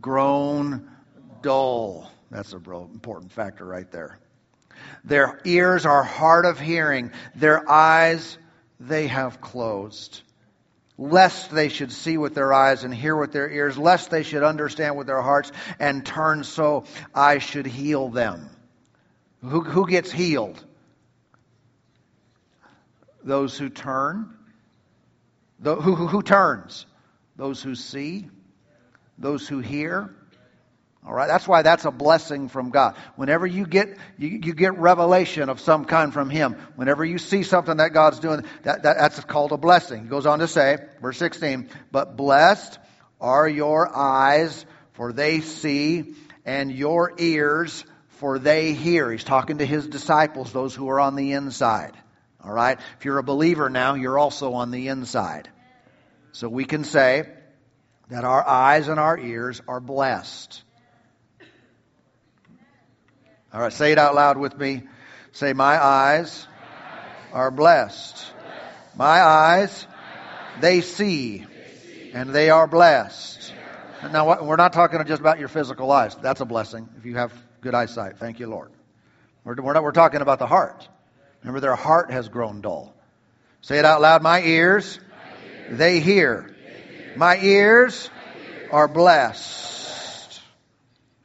grown 0.00 0.90
dull. 1.42 2.10
That's 2.30 2.52
an 2.52 2.62
important 2.66 3.32
factor 3.32 3.64
right 3.64 3.90
there. 3.90 4.18
Their 5.04 5.40
ears 5.44 5.86
are 5.86 6.02
hard 6.02 6.44
of 6.44 6.58
hearing, 6.58 7.12
their 7.34 7.68
eyes 7.68 8.38
they 8.78 9.08
have 9.08 9.40
closed. 9.40 10.22
Lest 10.96 11.50
they 11.50 11.70
should 11.70 11.92
see 11.92 12.18
with 12.18 12.34
their 12.34 12.52
eyes 12.52 12.84
and 12.84 12.94
hear 12.94 13.16
with 13.16 13.32
their 13.32 13.50
ears, 13.50 13.78
lest 13.78 14.10
they 14.10 14.22
should 14.22 14.42
understand 14.42 14.98
with 14.98 15.06
their 15.06 15.22
hearts 15.22 15.50
and 15.78 16.04
turn 16.04 16.44
so 16.44 16.84
I 17.14 17.38
should 17.38 17.66
heal 17.66 18.10
them. 18.10 18.50
Who, 19.42 19.62
who 19.62 19.86
gets 19.86 20.12
healed? 20.12 20.62
Those 23.24 23.56
who 23.56 23.70
turn. 23.70 24.36
The, 25.58 25.74
who, 25.74 25.94
who, 25.94 26.06
who 26.06 26.22
turns? 26.22 26.84
Those 27.36 27.62
who 27.62 27.74
see 27.74 28.28
those 29.20 29.46
who 29.46 29.60
hear. 29.60 30.14
All 31.06 31.14
right, 31.14 31.28
that's 31.28 31.48
why 31.48 31.62
that's 31.62 31.86
a 31.86 31.90
blessing 31.90 32.48
from 32.48 32.70
God. 32.70 32.94
Whenever 33.16 33.46
you 33.46 33.64
get 33.66 33.96
you, 34.18 34.28
you 34.28 34.52
get 34.54 34.76
revelation 34.76 35.48
of 35.48 35.58
some 35.58 35.86
kind 35.86 36.12
from 36.12 36.28
Him, 36.28 36.56
whenever 36.76 37.04
you 37.04 37.16
see 37.16 37.42
something 37.42 37.78
that 37.78 37.94
God's 37.94 38.18
doing, 38.18 38.44
that, 38.64 38.82
that 38.82 38.98
that's 38.98 39.20
called 39.24 39.52
a 39.52 39.56
blessing. 39.56 40.02
He 40.02 40.08
goes 40.08 40.26
on 40.26 40.40
to 40.40 40.48
say, 40.48 40.76
verse 41.00 41.16
16, 41.16 41.70
but 41.90 42.16
blessed 42.16 42.78
are 43.18 43.48
your 43.48 43.94
eyes, 43.96 44.66
for 44.92 45.12
they 45.12 45.40
see, 45.40 46.14
and 46.44 46.70
your 46.70 47.14
ears, 47.18 47.84
for 48.18 48.38
they 48.38 48.74
hear. 48.74 49.10
He's 49.10 49.24
talking 49.24 49.58
to 49.58 49.66
his 49.66 49.86
disciples, 49.86 50.52
those 50.52 50.74
who 50.74 50.90
are 50.90 51.00
on 51.00 51.16
the 51.16 51.32
inside. 51.32 51.96
All 52.44 52.52
right, 52.52 52.78
if 52.98 53.06
you're 53.06 53.18
a 53.18 53.22
believer 53.22 53.70
now, 53.70 53.94
you're 53.94 54.18
also 54.18 54.52
on 54.52 54.70
the 54.70 54.88
inside. 54.88 55.48
So 56.32 56.48
we 56.48 56.66
can 56.66 56.84
say, 56.84 57.26
that 58.10 58.24
our 58.24 58.46
eyes 58.46 58.88
and 58.88 59.00
our 59.00 59.16
ears 59.18 59.62
are 59.66 59.80
blessed. 59.80 60.62
All 63.52 63.60
right, 63.60 63.72
say 63.72 63.92
it 63.92 63.98
out 63.98 64.14
loud 64.14 64.36
with 64.36 64.56
me. 64.56 64.82
Say, 65.32 65.52
My 65.52 65.82
eyes 65.82 66.46
are 67.32 67.50
blessed. 67.50 68.32
My 68.96 69.22
eyes, 69.22 69.86
they 70.60 70.80
see, 70.80 71.46
and 72.12 72.30
they 72.30 72.50
are 72.50 72.66
blessed. 72.66 73.54
Now, 74.12 74.42
we're 74.42 74.56
not 74.56 74.72
talking 74.72 75.04
just 75.06 75.20
about 75.20 75.38
your 75.38 75.48
physical 75.48 75.90
eyes. 75.92 76.16
That's 76.16 76.40
a 76.40 76.44
blessing 76.44 76.88
if 76.98 77.04
you 77.04 77.16
have 77.16 77.32
good 77.60 77.74
eyesight. 77.74 78.18
Thank 78.18 78.40
you, 78.40 78.48
Lord. 78.48 78.72
We're, 79.44 79.54
not, 79.54 79.82
we're 79.82 79.92
talking 79.92 80.20
about 80.20 80.38
the 80.38 80.46
heart. 80.46 80.88
Remember, 81.42 81.60
their 81.60 81.76
heart 81.76 82.10
has 82.10 82.28
grown 82.28 82.60
dull. 82.60 82.94
Say 83.62 83.78
it 83.78 83.84
out 83.84 84.00
loud. 84.00 84.22
My 84.22 84.42
ears, 84.42 84.98
they 85.70 86.00
hear. 86.00 86.49
My 87.16 87.38
ears 87.38 88.08
are 88.70 88.86
blessed. 88.86 90.40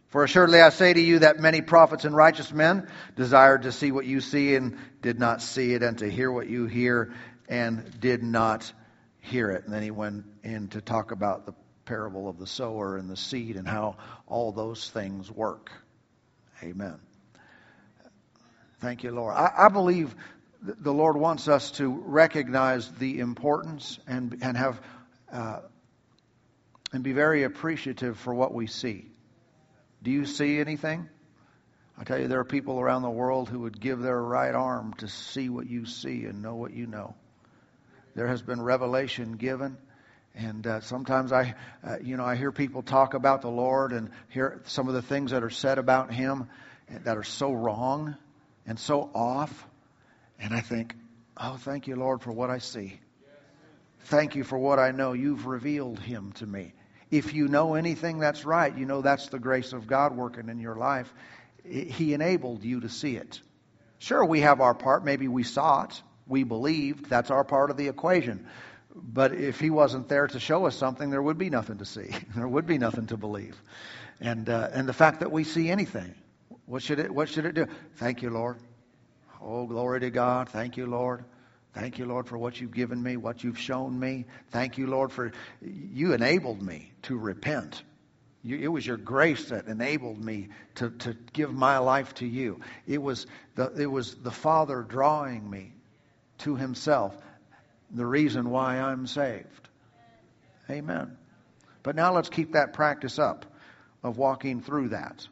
For 0.07 0.23
assuredly 0.23 0.61
I 0.61 0.69
say 0.69 0.93
to 0.93 0.99
you 0.99 1.19
that 1.19 1.39
many 1.39 1.61
prophets 1.61 2.05
and 2.05 2.15
righteous 2.15 2.51
men 2.51 2.87
desired 3.15 3.63
to 3.63 3.71
see 3.71 3.91
what 3.91 4.05
you 4.05 4.21
see 4.21 4.55
and 4.55 4.77
did 5.01 5.19
not 5.19 5.41
see 5.41 5.73
it, 5.73 5.83
and 5.83 5.97
to 5.99 6.09
hear 6.09 6.31
what 6.31 6.47
you 6.47 6.65
hear 6.65 7.13
and 7.47 7.99
did 7.99 8.23
not 8.23 8.71
hear 9.19 9.51
it. 9.51 9.65
And 9.65 9.73
then 9.73 9.83
he 9.83 9.91
went 9.91 10.25
in 10.43 10.69
to 10.69 10.81
talk 10.81 11.11
about 11.11 11.45
the 11.45 11.53
parable 11.85 12.27
of 12.27 12.39
the 12.39 12.47
sower 12.47 12.97
and 12.97 13.09
the 13.09 13.17
seed 13.17 13.55
and 13.55 13.67
how 13.67 13.97
all 14.25 14.51
those 14.51 14.89
things 14.89 15.29
work. 15.29 15.71
Amen. 16.63 16.97
Thank 18.79 19.03
you, 19.03 19.11
Lord. 19.11 19.35
I, 19.35 19.51
I 19.55 19.69
believe 19.69 20.15
the 20.61 20.93
Lord 20.93 21.15
wants 21.15 21.47
us 21.47 21.71
to 21.71 21.89
recognize 21.89 22.89
the 22.93 23.19
importance 23.19 23.99
and, 24.07 24.39
and 24.41 24.57
have 24.57 24.81
uh, 25.31 25.59
and 26.95 27.03
be 27.03 27.11
very 27.11 27.43
appreciative 27.43 28.17
for 28.17 28.33
what 28.33 28.53
we 28.53 28.67
see. 28.67 29.05
Do 30.01 30.11
you 30.11 30.25
see 30.25 30.59
anything? 30.59 31.09
I 31.97 32.05
tell 32.05 32.17
you, 32.17 32.29
there 32.29 32.39
are 32.39 32.45
people 32.45 32.79
around 32.79 33.01
the 33.01 33.09
world 33.09 33.49
who 33.49 33.59
would 33.59 33.79
give 33.79 33.99
their 33.99 34.21
right 34.21 34.55
arm 34.55 34.93
to 34.99 35.09
see 35.09 35.49
what 35.49 35.69
you 35.69 35.85
see 35.85 36.23
and 36.23 36.41
know 36.41 36.55
what 36.55 36.71
you 36.71 36.87
know. 36.87 37.15
There 38.15 38.27
has 38.27 38.41
been 38.41 38.61
revelation 38.61 39.33
given, 39.33 39.77
and 40.35 40.65
uh, 40.65 40.79
sometimes 40.79 41.33
I, 41.33 41.55
uh, 41.85 41.97
you 42.01 42.15
know, 42.15 42.23
I 42.23 42.37
hear 42.37 42.53
people 42.53 42.81
talk 42.81 43.13
about 43.13 43.41
the 43.41 43.49
Lord 43.49 43.91
and 43.91 44.09
hear 44.29 44.61
some 44.67 44.87
of 44.87 44.93
the 44.93 45.01
things 45.01 45.31
that 45.31 45.43
are 45.43 45.49
said 45.49 45.79
about 45.79 46.13
Him 46.13 46.47
that 47.03 47.17
are 47.17 47.23
so 47.23 47.51
wrong 47.51 48.15
and 48.65 48.79
so 48.79 49.09
off, 49.13 49.67
and 50.39 50.53
I 50.53 50.61
think, 50.61 50.95
oh, 51.35 51.57
thank 51.57 51.87
you, 51.87 51.97
Lord, 51.97 52.21
for 52.21 52.31
what 52.31 52.49
I 52.49 52.59
see. 52.59 53.01
Thank 54.05 54.35
you 54.35 54.43
for 54.43 54.57
what 54.57 54.79
I 54.79 54.91
know. 54.91 55.11
You've 55.11 55.45
revealed 55.45 55.99
Him 55.99 56.31
to 56.33 56.45
me. 56.45 56.73
If 57.11 57.33
you 57.33 57.47
know 57.47 57.75
anything 57.75 58.19
that's 58.19 58.45
right, 58.45 58.75
you 58.75 58.85
know 58.85 59.01
that's 59.01 59.29
the 59.29 59.39
grace 59.39 59.73
of 59.73 59.87
God 59.87 60.15
working 60.15 60.49
in 60.49 60.59
your 60.59 60.75
life. 60.75 61.13
He 61.63 62.13
enabled 62.13 62.63
you 62.63 62.81
to 62.81 62.89
see 62.89 63.15
it. 63.15 63.39
Sure, 63.99 64.23
we 64.25 64.41
have 64.41 64.61
our 64.61 64.73
part. 64.73 65.05
Maybe 65.05 65.27
we 65.27 65.43
saw 65.43 65.83
it. 65.83 66.01
We 66.27 66.43
believed. 66.43 67.09
That's 67.09 67.31
our 67.31 67.43
part 67.43 67.69
of 67.69 67.77
the 67.77 67.87
equation. 67.87 68.47
But 68.95 69.33
if 69.33 69.59
He 69.59 69.69
wasn't 69.69 70.07
there 70.07 70.27
to 70.27 70.39
show 70.39 70.65
us 70.65 70.75
something, 70.75 71.09
there 71.09 71.21
would 71.21 71.37
be 71.37 71.49
nothing 71.49 71.77
to 71.79 71.85
see. 71.85 72.11
There 72.35 72.47
would 72.47 72.65
be 72.65 72.77
nothing 72.77 73.07
to 73.07 73.17
believe. 73.17 73.59
And, 74.21 74.49
uh, 74.49 74.69
and 74.73 74.87
the 74.87 74.93
fact 74.93 75.19
that 75.19 75.31
we 75.31 75.43
see 75.43 75.69
anything, 75.69 76.15
what 76.65 76.81
should, 76.81 76.99
it, 76.99 77.11
what 77.11 77.29
should 77.29 77.45
it 77.45 77.55
do? 77.55 77.67
Thank 77.95 78.21
you, 78.21 78.29
Lord. 78.29 78.57
Oh, 79.41 79.65
glory 79.67 79.99
to 80.01 80.09
God. 80.09 80.49
Thank 80.49 80.77
you, 80.77 80.85
Lord. 80.85 81.25
Thank 81.75 81.99
you, 81.99 82.05
Lord, 82.05 82.25
for 82.25 82.37
what 82.37 82.59
you've 82.59 82.73
given 82.73 83.03
me, 83.03 83.17
what 83.17 83.43
you've 83.43 83.59
shown 83.59 83.99
me. 83.99 84.25
Thank 84.49 84.77
you, 84.77 84.87
Lord, 84.87 85.11
for 85.11 85.33
you 85.61 86.13
enabled 86.13 86.61
me 86.61 86.93
to 87.03 87.17
repent. 87.17 87.83
You, 88.43 88.57
it 88.59 88.69
was 88.69 88.87
your 88.87 88.95
grace 88.95 89.49
that 89.49 89.67
enabled 89.67 90.23
me 90.23 90.47
to, 90.75 90.91
to 90.91 91.17
give 91.33 91.53
my 91.53 91.79
life 91.79 92.13
to 92.15 92.25
you. 92.25 92.61
It 92.87 93.01
was, 93.01 93.27
the, 93.55 93.73
it 93.73 93.87
was 93.87 94.15
the 94.15 94.31
Father 94.31 94.83
drawing 94.83 95.49
me 95.49 95.73
to 96.39 96.55
Himself, 96.55 97.13
the 97.91 98.05
reason 98.05 98.51
why 98.51 98.79
I'm 98.79 99.05
saved. 99.05 99.67
Amen. 100.69 101.17
But 101.83 101.97
now 101.97 102.13
let's 102.13 102.29
keep 102.29 102.53
that 102.53 102.71
practice 102.71 103.19
up 103.19 103.45
of 104.01 104.17
walking 104.17 104.61
through 104.61 104.89
that, 104.89 105.27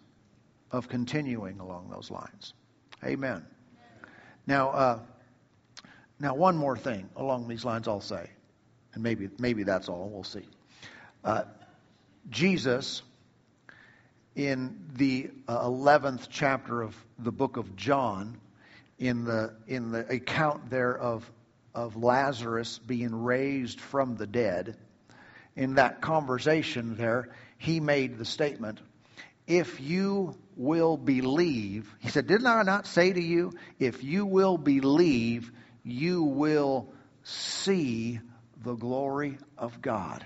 of 0.72 0.90
continuing 0.90 1.62
along 1.62 1.90
those 1.90 2.12
lines. 2.12 2.54
Amen. 3.02 3.46
Now, 4.46 4.70
uh, 4.72 5.00
now 6.24 6.34
one 6.34 6.58
more 6.58 6.78
thing 6.78 7.10
along 7.16 7.48
these 7.48 7.64
lines, 7.66 7.88
I'll 7.88 8.02
say, 8.02 8.30
and 8.94 9.04
maybe 9.04 9.30
maybe 9.38 9.64
that's 9.64 9.90
all. 9.90 10.10
We'll 10.10 10.24
see. 10.24 10.48
Uh, 11.24 11.44
Jesus, 12.30 13.02
in 14.36 14.80
the 14.96 15.30
uh, 15.48 15.68
11th 15.68 16.28
chapter 16.30 16.82
of 16.82 16.96
the 17.20 17.32
book 17.32 17.58
of 17.58 17.76
John, 17.76 18.38
in 18.98 19.26
the, 19.26 19.54
in 19.68 19.92
the 19.92 20.08
account 20.12 20.70
there 20.70 20.98
of, 20.98 21.30
of 21.76 21.98
Lazarus 21.98 22.80
being 22.80 23.24
raised 23.24 23.80
from 23.80 24.16
the 24.16 24.28
dead, 24.28 24.76
in 25.56 25.76
that 25.76 26.02
conversation 26.02 26.96
there, 26.96 27.30
he 27.58 27.80
made 27.80 28.18
the 28.18 28.26
statement, 28.26 28.80
If 29.46 29.80
you 29.80 30.36
will 30.56 30.98
believe, 30.98 31.94
he 32.00 32.10
said, 32.10 32.28
Didn't 32.28 32.48
I 32.48 32.64
not 32.64 32.88
say 32.88 33.14
to 33.14 33.22
you, 33.22 33.54
if 33.80 34.04
you 34.04 34.26
will 34.26 34.58
believe, 34.58 35.52
you 35.84 36.24
will 36.24 36.94
see 37.24 38.20
the 38.64 38.76
glory 38.76 39.38
of 39.58 39.82
God. 39.82 40.26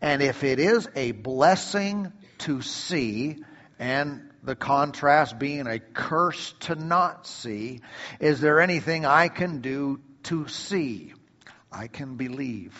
And 0.00 0.22
if 0.22 0.44
it 0.44 0.58
is 0.58 0.88
a 0.94 1.12
blessing 1.12 2.12
to 2.38 2.62
see, 2.62 3.38
and 3.78 4.30
the 4.42 4.56
contrast 4.56 5.38
being 5.38 5.66
a 5.66 5.78
curse 5.78 6.54
to 6.60 6.74
not 6.74 7.26
see, 7.26 7.80
is 8.20 8.40
there 8.40 8.60
anything 8.60 9.06
I 9.06 9.28
can 9.28 9.60
do 9.60 10.00
to 10.24 10.48
see? 10.48 11.14
I 11.70 11.86
can 11.86 12.16
believe. 12.16 12.76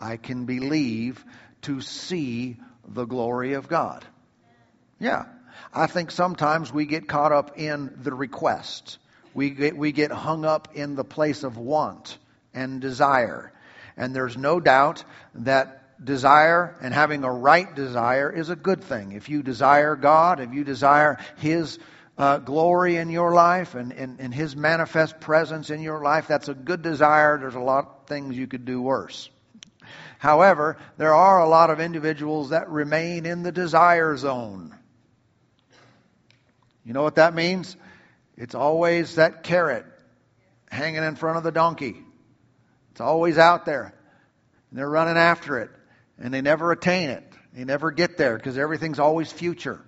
I 0.00 0.16
can 0.16 0.46
believe 0.46 1.24
to 1.62 1.80
see 1.80 2.56
the 2.86 3.04
glory 3.04 3.54
of 3.54 3.68
God. 3.68 4.04
Yeah. 4.98 5.26
I 5.72 5.86
think 5.86 6.10
sometimes 6.10 6.72
we 6.72 6.86
get 6.86 7.08
caught 7.08 7.32
up 7.32 7.58
in 7.58 7.98
the 8.02 8.14
request. 8.14 8.98
We 9.34 9.50
get, 9.50 9.76
we 9.76 9.92
get 9.92 10.10
hung 10.10 10.44
up 10.44 10.74
in 10.74 10.94
the 10.94 11.04
place 11.04 11.42
of 11.42 11.56
want 11.56 12.18
and 12.54 12.80
desire. 12.80 13.52
And 13.96 14.14
there's 14.14 14.36
no 14.36 14.60
doubt 14.60 15.04
that 15.34 16.04
desire 16.04 16.76
and 16.80 16.94
having 16.94 17.24
a 17.24 17.32
right 17.32 17.74
desire 17.74 18.30
is 18.30 18.50
a 18.50 18.56
good 18.56 18.82
thing. 18.84 19.12
If 19.12 19.28
you 19.28 19.42
desire 19.42 19.96
God, 19.96 20.40
if 20.40 20.52
you 20.52 20.64
desire 20.64 21.18
His 21.38 21.78
uh, 22.16 22.38
glory 22.38 22.96
in 22.96 23.10
your 23.10 23.32
life 23.32 23.74
and, 23.74 23.92
and, 23.92 24.20
and 24.20 24.32
His 24.32 24.56
manifest 24.56 25.20
presence 25.20 25.70
in 25.70 25.80
your 25.80 26.02
life, 26.02 26.26
that's 26.28 26.48
a 26.48 26.54
good 26.54 26.82
desire. 26.82 27.38
There's 27.38 27.54
a 27.54 27.60
lot 27.60 27.84
of 27.84 28.06
things 28.06 28.36
you 28.36 28.46
could 28.46 28.64
do 28.64 28.80
worse. 28.80 29.30
However, 30.18 30.76
there 30.96 31.14
are 31.14 31.40
a 31.40 31.48
lot 31.48 31.70
of 31.70 31.78
individuals 31.80 32.50
that 32.50 32.68
remain 32.68 33.24
in 33.24 33.42
the 33.42 33.52
desire 33.52 34.16
zone. 34.16 34.74
You 36.84 36.92
know 36.92 37.02
what 37.02 37.16
that 37.16 37.34
means? 37.34 37.76
It's 38.38 38.54
always 38.54 39.16
that 39.16 39.42
carrot 39.42 39.84
hanging 40.70 41.02
in 41.02 41.16
front 41.16 41.38
of 41.38 41.42
the 41.42 41.50
donkey. 41.50 41.96
It's 42.92 43.00
always 43.00 43.36
out 43.36 43.66
there. 43.66 43.92
And 44.70 44.78
they're 44.78 44.88
running 44.88 45.16
after 45.16 45.58
it 45.58 45.70
and 46.18 46.32
they 46.32 46.40
never 46.40 46.70
attain 46.70 47.10
it. 47.10 47.24
They 47.52 47.64
never 47.64 47.90
get 47.90 48.16
there 48.16 48.36
because 48.36 48.56
everything's 48.56 49.00
always 49.00 49.32
future. 49.32 49.80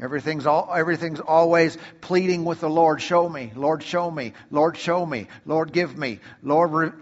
Everything's 0.00 0.46
all, 0.46 0.68
everything's 0.74 1.20
always 1.20 1.78
pleading 2.00 2.44
with 2.44 2.60
the 2.60 2.68
Lord, 2.68 3.00
show 3.00 3.28
me, 3.28 3.52
Lord, 3.54 3.82
show 3.82 4.10
me, 4.10 4.34
Lord, 4.50 4.76
show 4.76 5.06
me, 5.06 5.28
Lord, 5.46 5.72
give 5.72 5.96
me, 5.96 6.20
Lord. 6.42 6.92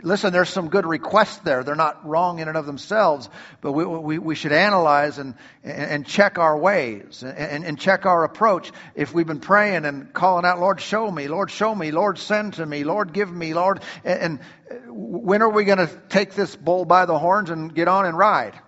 Listen, 0.00 0.32
there's 0.32 0.48
some 0.48 0.68
good 0.68 0.86
requests 0.86 1.38
there. 1.38 1.64
They're 1.64 1.74
not 1.74 2.06
wrong 2.06 2.38
in 2.38 2.48
and 2.48 2.56
of 2.56 2.64
themselves, 2.64 3.28
but 3.60 3.72
we, 3.72 3.84
we, 3.84 4.18
we 4.18 4.34
should 4.34 4.52
analyze 4.52 5.18
and, 5.18 5.34
and 5.62 6.06
check 6.06 6.38
our 6.38 6.56
ways 6.56 7.22
and, 7.22 7.64
and 7.64 7.78
check 7.78 8.06
our 8.06 8.24
approach. 8.24 8.72
If 8.94 9.12
we've 9.12 9.26
been 9.26 9.40
praying 9.40 9.84
and 9.84 10.12
calling 10.12 10.46
out, 10.46 10.60
Lord, 10.60 10.80
show 10.80 11.10
me, 11.10 11.28
Lord, 11.28 11.50
show 11.50 11.74
me, 11.74 11.90
Lord, 11.90 12.18
send 12.18 12.54
to 12.54 12.64
me, 12.64 12.84
Lord, 12.84 13.12
give 13.12 13.30
me, 13.30 13.52
Lord, 13.52 13.82
and, 14.02 14.40
when 14.86 15.42
are 15.42 15.50
we 15.50 15.64
going 15.64 15.78
to 15.78 16.00
take 16.08 16.34
this 16.34 16.56
bull 16.56 16.84
by 16.84 17.06
the 17.06 17.18
horns 17.18 17.50
and 17.50 17.74
get 17.74 17.88
on 17.88 18.06
and 18.06 18.16
ride? 18.16 18.58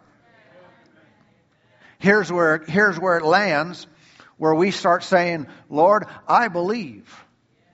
Here's 1.99 2.31
where, 2.31 2.59
here's 2.59 2.99
where 2.99 3.17
it 3.17 3.25
lands, 3.25 3.87
where 4.37 4.55
we 4.55 4.71
start 4.71 5.05
saying, 5.05 5.47
Lord, 5.71 6.07
I 6.29 6.49
believe 6.49 7.25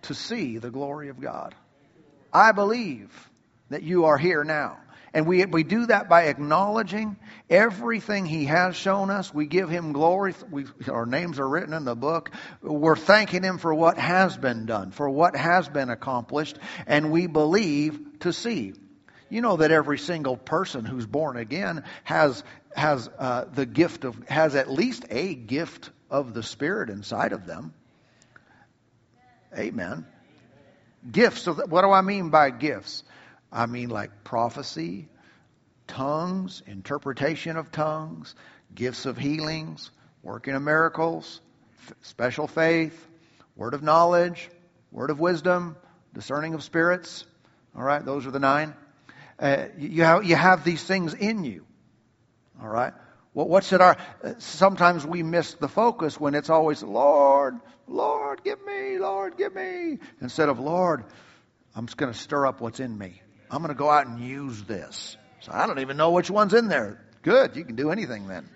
to 0.02 0.14
see 0.14 0.58
the 0.58 0.70
glory 0.70 1.08
of 1.08 1.20
God. 1.20 1.54
I 2.32 2.52
believe 2.52 3.30
that 3.70 3.83
you 3.83 4.04
are 4.04 4.18
here 4.18 4.44
now. 4.44 4.78
And 5.12 5.26
we, 5.26 5.44
we 5.44 5.64
do 5.64 5.87
that 5.87 6.09
by 6.09 6.24
acknowledging 6.24 7.16
everything 7.48 8.26
He 8.26 8.44
has 8.44 8.76
shown 8.76 9.11
us. 9.11 9.35
We 9.35 9.46
give 9.46 9.68
Him 9.68 9.92
glory. 9.92 10.35
We, 10.50 10.66
our 10.88 11.06
names 11.06 11.40
are 11.40 11.48
written 11.48 11.74
in 11.74 11.85
the 11.85 11.96
book. 11.96 12.30
We're 12.62 12.96
thanking 12.96 13.42
Him 13.42 13.59
for 13.59 13.74
what 13.74 13.98
has 13.98 14.37
been 14.37 14.66
done, 14.66 14.92
for 14.92 15.11
what 15.11 15.35
has 15.35 15.68
been 15.68 15.90
accomplished, 15.90 16.59
and 16.87 17.11
we 17.11 17.26
believe 17.26 17.98
to 18.20 18.33
see. 18.33 18.74
You 19.30 19.40
know 19.40 19.56
that 19.56 19.70
every 19.70 19.98
single 19.98 20.37
person 20.37 20.85
who's 20.85 21.06
born 21.06 21.37
again 21.37 21.85
has, 22.04 22.42
has 22.76 23.09
uh, 23.18 23.46
the 23.52 23.66
gift 23.66 24.04
of, 24.04 24.16
has 24.28 24.54
at 24.54 24.70
least 24.70 25.04
a 25.11 25.35
gift 25.35 25.90
of 26.09 26.35
the 26.35 26.42
Spirit 26.42 26.90
inside 26.90 27.33
of 27.33 27.46
them. 27.46 27.72
Amen. 29.56 30.06
Gifts. 31.11 31.42
So 31.42 31.54
what 31.54 31.83
do 31.83 31.90
I 31.90 32.02
mean 32.02 32.30
by 32.30 32.50
gifts? 32.50 33.02
I 33.52 33.66
mean 33.66 33.90
like 33.90 34.24
prophecy, 34.24 35.08
tongues, 35.86 36.62
interpretation 36.66 37.56
of 37.56 37.72
tongues, 37.72 38.34
gifts 38.74 39.06
of 39.06 39.18
healings, 39.18 39.90
working 40.22 40.54
of 40.54 40.62
miracles, 40.62 41.40
f- 41.88 41.94
special 42.02 42.46
faith, 42.46 43.08
word 43.56 43.74
of 43.74 43.82
knowledge, 43.82 44.50
word 44.92 45.10
of 45.10 45.18
wisdom, 45.18 45.76
discerning 46.14 46.54
of 46.54 46.62
spirits. 46.62 47.24
All 47.76 47.82
right, 47.82 48.04
those 48.04 48.26
are 48.26 48.30
the 48.30 48.40
nine. 48.40 48.74
Uh, 49.38 49.66
you, 49.78 50.04
have, 50.04 50.24
you 50.24 50.36
have 50.36 50.64
these 50.64 50.82
things 50.82 51.14
in 51.14 51.44
you. 51.44 51.64
All 52.62 52.68
right. 52.68 52.92
Well, 53.32 53.48
what 53.48 53.64
should 53.64 53.80
our? 53.80 53.96
Sometimes 54.38 55.06
we 55.06 55.22
miss 55.22 55.54
the 55.54 55.68
focus 55.68 56.18
when 56.18 56.34
it's 56.34 56.50
always 56.50 56.82
Lord, 56.82 57.58
Lord, 57.86 58.42
give 58.42 58.64
me, 58.64 58.98
Lord, 58.98 59.36
give 59.36 59.54
me, 59.54 59.98
instead 60.20 60.48
of 60.48 60.58
Lord, 60.58 61.04
I'm 61.74 61.86
just 61.86 61.96
going 61.96 62.12
to 62.12 62.18
stir 62.18 62.46
up 62.46 62.60
what's 62.60 62.80
in 62.80 62.96
me. 62.96 63.22
I'm 63.50 63.62
going 63.62 63.74
to 63.74 63.78
go 63.78 63.90
out 63.90 64.06
and 64.06 64.20
use 64.20 64.62
this. 64.62 65.16
So 65.40 65.52
I 65.52 65.66
don't 65.66 65.80
even 65.80 65.96
know 65.96 66.12
which 66.12 66.30
one's 66.30 66.54
in 66.54 66.68
there. 66.68 67.04
Good. 67.22 67.56
You 67.56 67.64
can 67.64 67.76
do 67.76 67.90
anything 67.90 68.28
then. 68.28 68.48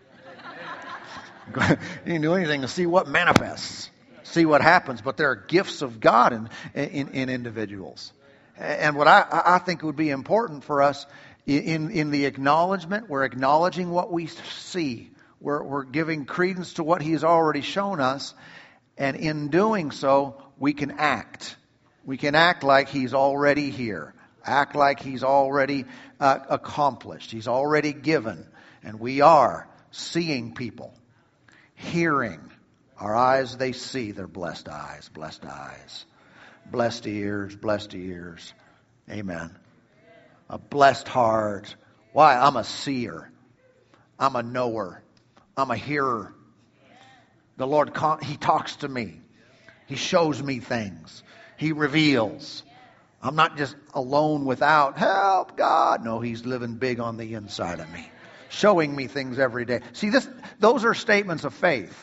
you 2.07 2.13
can 2.13 2.23
do 2.23 2.35
anything 2.35 2.63
to 2.63 2.69
see 2.69 2.87
what 2.87 3.09
manifests. 3.09 3.91
see 4.23 4.47
what 4.47 4.63
happens. 4.63 5.03
But 5.03 5.17
there 5.17 5.31
are 5.31 5.37
gifts 5.37 5.83
of 5.83 6.01
God 6.01 6.33
in, 6.33 6.49
in, 6.75 7.09
in 7.09 7.29
individuals. 7.29 8.13
And 8.57 8.97
what 8.97 9.09
I, 9.09 9.27
I 9.47 9.59
think 9.59 9.83
would 9.83 9.97
be 9.97 10.11
important 10.11 10.65
for 10.65 10.83
us 10.83 11.07
in, 11.47 11.91
in 11.91 12.11
the 12.11 12.25
acknowledgement, 12.27 13.09
we're 13.09 13.25
acknowledging 13.25 13.91
what 13.91 14.11
we 14.13 14.27
see. 14.27 15.11
We're, 15.41 15.63
we're 15.63 15.85
giving 15.85 16.25
credence 16.25 16.75
to 16.75 16.85
what 16.85 17.03
He's 17.03 17.25
already 17.25 17.61
shown 17.61 18.01
us. 18.01 18.35
And 18.97 19.17
in 19.17 19.49
doing 19.49 19.91
so, 19.91 20.43
we 20.59 20.73
can 20.73 20.93
act. 20.93 21.57
We 22.05 22.17
can 22.17 22.35
act 22.35 22.63
like 22.63 22.89
He's 22.89 23.13
already 23.13 23.71
here, 23.71 24.14
act 24.45 24.75
like 24.75 25.01
He's 25.01 25.25
already 25.25 25.85
uh, 26.21 26.39
accomplished, 26.49 27.31
He's 27.31 27.49
already 27.49 27.93
given. 27.93 28.47
And 28.83 29.01
we 29.01 29.23
are 29.23 29.69
seeing 29.91 30.55
people, 30.55 30.93
hearing. 31.75 32.41
Our 32.99 33.15
eyes, 33.15 33.57
they 33.57 33.73
see. 33.73 34.13
They're 34.13 34.29
blessed 34.29 34.69
eyes, 34.69 35.09
blessed 35.09 35.45
eyes. 35.45 36.05
Blessed 36.67 37.07
ears, 37.07 37.57
blessed 37.57 37.95
ears. 37.95 38.53
Amen. 39.11 39.51
A 40.49 40.59
blessed 40.59 41.09
heart. 41.09 41.75
Why? 42.13 42.37
I'm 42.37 42.57
a 42.57 42.65
seer. 42.65 43.31
I'm 44.19 44.37
a 44.37 44.43
knower. 44.43 45.03
I'm 45.57 45.71
a 45.71 45.77
hearer. 45.77 46.33
The 47.57 47.67
Lord, 47.67 47.97
He 48.23 48.37
talks 48.37 48.77
to 48.77 48.89
me. 48.89 49.21
He 49.87 49.97
shows 49.97 50.43
me 50.43 50.61
things. 50.61 51.23
He 51.57 51.73
reveals. 51.73 52.63
I'm 53.25 53.37
not 53.37 53.57
just 53.57 53.75
alone 53.95 54.45
without 54.45 54.99
help, 54.99 55.57
God. 55.57 56.05
No, 56.05 56.21
He's 56.21 56.45
living 56.45 56.75
big 56.75 57.01
on 57.01 57.17
the 57.17 57.33
inside 57.35 57.81
of 57.81 57.91
me, 57.91 58.07
showing 58.51 58.95
me 58.95 59.07
things 59.07 59.39
every 59.39 59.65
day. 59.65 59.81
See, 59.95 60.11
this, 60.11 60.29
those 60.61 60.85
are 60.85 60.93
statements 60.93 61.45
of 61.45 61.55
faith. 61.55 61.97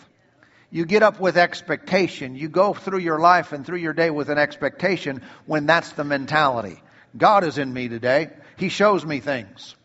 You 0.71 0.85
get 0.85 1.03
up 1.03 1.19
with 1.19 1.37
expectation. 1.37 2.35
You 2.35 2.49
go 2.49 2.73
through 2.73 2.99
your 2.99 3.19
life 3.19 3.51
and 3.51 3.65
through 3.65 3.79
your 3.79 3.93
day 3.93 4.09
with 4.09 4.29
an 4.29 4.39
expectation 4.39 5.21
when 5.45 5.67
that's 5.67 5.91
the 5.91 6.03
mentality. 6.03 6.81
God 7.15 7.43
is 7.43 7.57
in 7.57 7.71
me 7.71 7.87
today. 7.87 8.29
He 8.57 8.69
shows 8.69 9.05
me 9.05 9.19
things. 9.19 9.75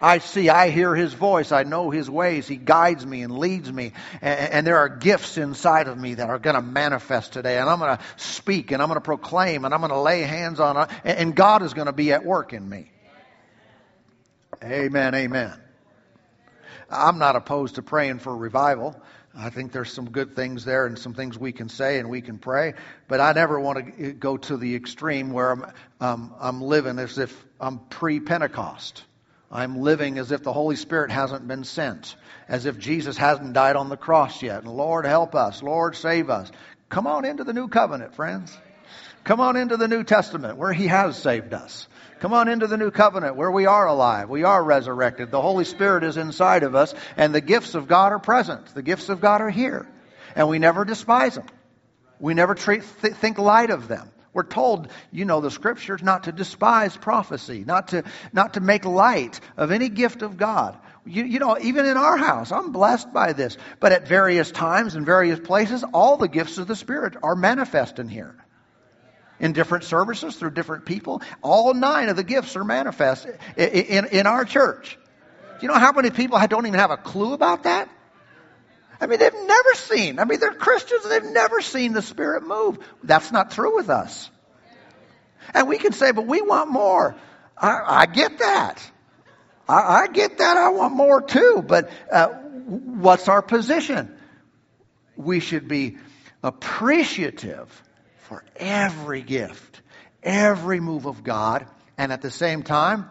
I 0.00 0.18
see, 0.18 0.48
I 0.48 0.70
hear 0.70 0.94
His 0.94 1.14
voice, 1.14 1.52
I 1.52 1.62
know 1.62 1.90
His 1.90 2.10
ways. 2.10 2.46
He 2.46 2.56
guides 2.56 3.06
me 3.06 3.22
and 3.22 3.38
leads 3.38 3.72
me. 3.72 3.92
And, 4.20 4.52
and 4.52 4.66
there 4.66 4.78
are 4.78 4.88
gifts 4.88 5.38
inside 5.38 5.88
of 5.88 5.98
me 5.98 6.14
that 6.14 6.28
are 6.28 6.38
going 6.38 6.56
to 6.56 6.62
manifest 6.62 7.32
today. 7.32 7.58
And 7.58 7.68
I'm 7.68 7.78
going 7.78 7.96
to 7.96 8.02
speak 8.16 8.70
and 8.72 8.82
I'm 8.82 8.88
going 8.88 8.96
to 8.96 9.04
proclaim 9.04 9.64
and 9.64 9.72
I'm 9.72 9.80
going 9.80 9.92
to 9.92 10.00
lay 10.00 10.22
hands 10.22 10.60
on. 10.60 10.88
And 11.04 11.34
God 11.34 11.62
is 11.62 11.74
going 11.74 11.86
to 11.86 11.92
be 11.92 12.12
at 12.12 12.24
work 12.24 12.52
in 12.52 12.68
me. 12.68 12.90
Amen, 14.62 15.14
amen. 15.14 15.52
I'm 16.90 17.18
not 17.18 17.36
opposed 17.36 17.76
to 17.76 17.82
praying 17.82 18.20
for 18.20 18.36
revival. 18.36 19.00
I 19.38 19.50
think 19.50 19.72
there's 19.72 19.92
some 19.92 20.10
good 20.10 20.34
things 20.34 20.64
there 20.64 20.86
and 20.86 20.98
some 20.98 21.12
things 21.12 21.38
we 21.38 21.52
can 21.52 21.68
say 21.68 21.98
and 21.98 22.08
we 22.08 22.22
can 22.22 22.38
pray. 22.38 22.74
But 23.06 23.20
I 23.20 23.32
never 23.32 23.60
want 23.60 23.98
to 23.98 24.12
go 24.12 24.38
to 24.38 24.56
the 24.56 24.74
extreme 24.74 25.30
where 25.30 25.50
I'm, 25.52 25.66
um, 26.00 26.34
I'm 26.40 26.62
living 26.62 26.98
as 26.98 27.18
if 27.18 27.44
I'm 27.60 27.80
pre 27.90 28.20
Pentecost. 28.20 29.04
I'm 29.56 29.78
living 29.78 30.18
as 30.18 30.32
if 30.32 30.42
the 30.42 30.52
Holy 30.52 30.76
Spirit 30.76 31.10
hasn't 31.10 31.48
been 31.48 31.64
sent, 31.64 32.14
as 32.46 32.66
if 32.66 32.78
Jesus 32.78 33.16
hasn't 33.16 33.54
died 33.54 33.74
on 33.74 33.88
the 33.88 33.96
cross 33.96 34.42
yet. 34.42 34.62
And 34.62 34.70
Lord, 34.70 35.06
help 35.06 35.34
us. 35.34 35.62
Lord, 35.62 35.96
save 35.96 36.28
us. 36.28 36.52
Come 36.90 37.06
on 37.06 37.24
into 37.24 37.42
the 37.42 37.54
new 37.54 37.66
covenant, 37.66 38.14
friends. 38.14 38.54
Come 39.24 39.40
on 39.40 39.56
into 39.56 39.78
the 39.78 39.88
New 39.88 40.04
Testament 40.04 40.58
where 40.58 40.74
He 40.74 40.88
has 40.88 41.16
saved 41.16 41.54
us. 41.54 41.88
Come 42.20 42.34
on 42.34 42.48
into 42.48 42.66
the 42.66 42.76
new 42.76 42.90
covenant 42.90 43.36
where 43.36 43.50
we 43.50 43.64
are 43.64 43.86
alive. 43.86 44.28
We 44.28 44.44
are 44.44 44.62
resurrected. 44.62 45.30
The 45.30 45.40
Holy 45.40 45.64
Spirit 45.64 46.04
is 46.04 46.18
inside 46.18 46.62
of 46.62 46.74
us 46.74 46.94
and 47.16 47.34
the 47.34 47.40
gifts 47.40 47.74
of 47.74 47.88
God 47.88 48.12
are 48.12 48.18
present. 48.18 48.74
The 48.74 48.82
gifts 48.82 49.08
of 49.08 49.22
God 49.22 49.40
are 49.40 49.48
here. 49.48 49.88
And 50.34 50.50
we 50.50 50.58
never 50.58 50.84
despise 50.84 51.34
them. 51.34 51.46
We 52.20 52.34
never 52.34 52.54
treat, 52.54 52.82
th- 53.00 53.14
think 53.14 53.38
light 53.38 53.70
of 53.70 53.88
them. 53.88 54.10
We're 54.36 54.42
told, 54.42 54.88
you 55.10 55.24
know, 55.24 55.40
the 55.40 55.50
scriptures 55.50 56.02
not 56.02 56.24
to 56.24 56.32
despise 56.32 56.94
prophecy, 56.94 57.64
not 57.66 57.88
to, 57.88 58.04
not 58.34 58.52
to 58.54 58.60
make 58.60 58.84
light 58.84 59.40
of 59.56 59.70
any 59.70 59.88
gift 59.88 60.20
of 60.20 60.36
God. 60.36 60.76
You, 61.06 61.24
you 61.24 61.38
know, 61.38 61.56
even 61.58 61.86
in 61.86 61.96
our 61.96 62.18
house, 62.18 62.52
I'm 62.52 62.70
blessed 62.70 63.14
by 63.14 63.32
this. 63.32 63.56
But 63.80 63.92
at 63.92 64.06
various 64.06 64.50
times 64.50 64.94
and 64.94 65.06
various 65.06 65.40
places, 65.40 65.84
all 65.94 66.18
the 66.18 66.28
gifts 66.28 66.58
of 66.58 66.66
the 66.66 66.76
Spirit 66.76 67.16
are 67.22 67.34
manifest 67.34 67.98
in 67.98 68.08
here 68.08 68.36
in 69.40 69.54
different 69.54 69.84
services 69.84 70.36
through 70.36 70.50
different 70.50 70.84
people. 70.84 71.22
All 71.40 71.72
nine 71.72 72.10
of 72.10 72.16
the 72.16 72.24
gifts 72.24 72.56
are 72.56 72.64
manifest 72.64 73.26
in, 73.56 73.66
in, 73.66 74.04
in 74.04 74.26
our 74.26 74.44
church. 74.44 74.98
Do 75.58 75.66
you 75.66 75.68
know 75.68 75.78
how 75.78 75.92
many 75.92 76.10
people 76.10 76.38
don't 76.46 76.66
even 76.66 76.78
have 76.78 76.90
a 76.90 76.98
clue 76.98 77.32
about 77.32 77.62
that? 77.62 77.88
I 79.00 79.06
mean, 79.06 79.18
they've 79.18 79.32
never 79.32 79.74
seen. 79.74 80.18
I 80.18 80.24
mean, 80.24 80.40
they're 80.40 80.54
Christians 80.54 81.04
and 81.04 81.12
they've 81.12 81.32
never 81.32 81.60
seen 81.60 81.92
the 81.92 82.02
Spirit 82.02 82.46
move. 82.46 82.78
That's 83.02 83.30
not 83.30 83.50
true 83.50 83.76
with 83.76 83.90
us. 83.90 84.30
And 85.54 85.68
we 85.68 85.78
can 85.78 85.92
say, 85.92 86.12
but 86.12 86.26
we 86.26 86.42
want 86.42 86.70
more. 86.70 87.16
I, 87.56 87.82
I 87.86 88.06
get 88.06 88.38
that. 88.38 88.90
I, 89.68 90.02
I, 90.02 90.06
get 90.08 90.38
that. 90.38 90.56
I 90.56 90.70
want 90.70 90.94
more 90.94 91.20
too. 91.20 91.64
But 91.66 91.90
uh, 92.10 92.28
what's 92.28 93.28
our 93.28 93.42
position? 93.42 94.16
We 95.16 95.40
should 95.40 95.68
be 95.68 95.98
appreciative 96.42 97.82
for 98.28 98.44
every 98.56 99.22
gift, 99.22 99.80
every 100.22 100.80
move 100.80 101.06
of 101.06 101.22
God, 101.22 101.66
and 101.96 102.12
at 102.12 102.22
the 102.22 102.30
same 102.30 102.62
time, 102.62 103.08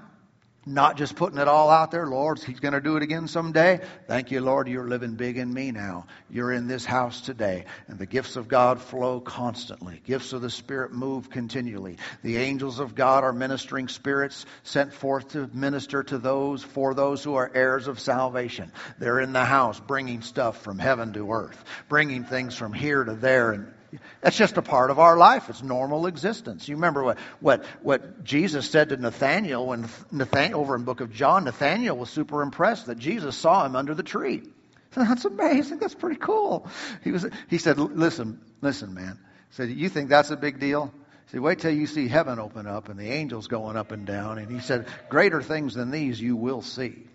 not 0.66 0.98
just 0.98 1.16
putting 1.16 1.38
it 1.38 1.48
all 1.48 1.70
out 1.70 1.92
there, 1.92 2.08
Lord, 2.08 2.40
He's 2.40 2.60
going 2.60 2.74
to 2.74 2.82
do 2.82 2.98
it 2.98 3.04
again 3.04 3.28
someday. 3.28 3.82
Thank 4.08 4.32
you, 4.32 4.42
Lord, 4.42 4.68
you're 4.68 4.88
living 4.88 5.16
big 5.16 5.38
in 5.38 5.54
me 5.54 5.72
now. 5.72 6.08
You're 6.30 6.52
in 6.52 6.68
this 6.68 6.86
house 6.86 7.22
today. 7.22 7.66
And 7.88 8.00
the 8.00 8.06
gifts 8.06 8.36
of 8.36 8.48
God 8.48 8.82
flow 8.82 9.20
constantly. 9.20 10.02
Gifts 10.06 10.34
of 10.34 10.42
the 10.42 10.50
Spirit 10.50 10.92
move 10.92 11.30
continually. 11.30 11.98
The 12.24 12.38
angels 12.38 12.80
of 12.80 12.96
God 12.96 13.24
are 13.24 13.34
ministering 13.34 13.88
spirits 13.88 14.46
sent 14.64 14.94
forth 14.94 15.30
to 15.30 15.50
minister 15.54 16.04
to 16.04 16.18
those, 16.18 16.64
for 16.64 16.94
those 16.94 17.24
who 17.24 17.36
are 17.36 17.52
heirs 17.54 17.88
of 17.88 18.00
salvation. 18.00 18.72
They're 18.98 19.20
in 19.20 19.34
the 19.34 19.46
house 19.46 19.80
bringing 19.80 20.22
stuff 20.22 20.62
from 20.64 20.80
heaven 20.80 21.14
to 21.14 21.32
earth, 21.32 21.64
bringing 21.90 22.24
things 22.24 22.56
from 22.56 22.74
here 22.74 23.04
to 23.04 23.14
there 23.14 23.52
and 23.52 23.74
that's 24.22 24.38
just 24.38 24.58
a 24.58 24.62
part 24.62 24.92
of 24.92 25.00
our 25.00 25.18
life. 25.18 25.50
It's 25.50 25.64
normal 25.64 26.08
existence. 26.08 26.68
You 26.68 26.76
remember 26.76 27.04
what, 27.04 27.18
what, 27.40 27.66
what 27.82 28.24
Jesus 28.24 28.70
said 28.70 28.90
to 28.90 28.98
Nathaniel 28.98 29.68
when 29.68 29.88
Nathaniel, 30.12 30.62
over 30.62 30.76
in 30.76 30.84
book 30.84 31.02
of 31.02 31.14
John, 31.14 31.44
Nathaniel 31.44 31.98
was 31.98 32.10
super 32.10 32.42
impressed 32.42 32.88
that 32.88 32.98
Jesus 32.98 33.36
saw 33.36 33.66
him 33.66 33.76
under 33.76 33.94
the 33.94 34.04
tree. 34.04 34.44
That's 34.92 35.26
amazing. 35.26 35.80
That's 35.80 35.96
pretty 35.96 36.20
cool. 36.20 36.68
He 37.04 37.12
was, 37.12 37.26
he 37.50 37.58
said, 37.58 37.78
listen, 37.78 38.40
listen, 38.62 38.94
man. 38.94 39.20
He 39.50 39.56
said, 39.56 39.70
you 39.70 39.90
think 39.90 40.10
that's 40.10 40.32
a 40.32 40.38
big 40.38 40.60
deal? 40.60 40.94
Said, 41.28 41.42
wait 41.42 41.60
till 41.60 41.74
you 41.74 41.88
see 41.88 42.08
heaven 42.08 42.40
open 42.40 42.68
up 42.68 42.88
and 42.88 43.00
the 43.00 43.12
angels 43.12 43.48
going 43.48 43.76
up 43.76 43.92
and 43.92 44.06
down. 44.06 44.38
And 44.38 44.50
he 44.50 44.60
said, 44.60 44.88
greater 45.10 45.42
things 45.42 45.74
than 45.74 45.92
these 45.92 46.22
you 46.22 46.36
will 46.36 46.62
see. 46.62 47.08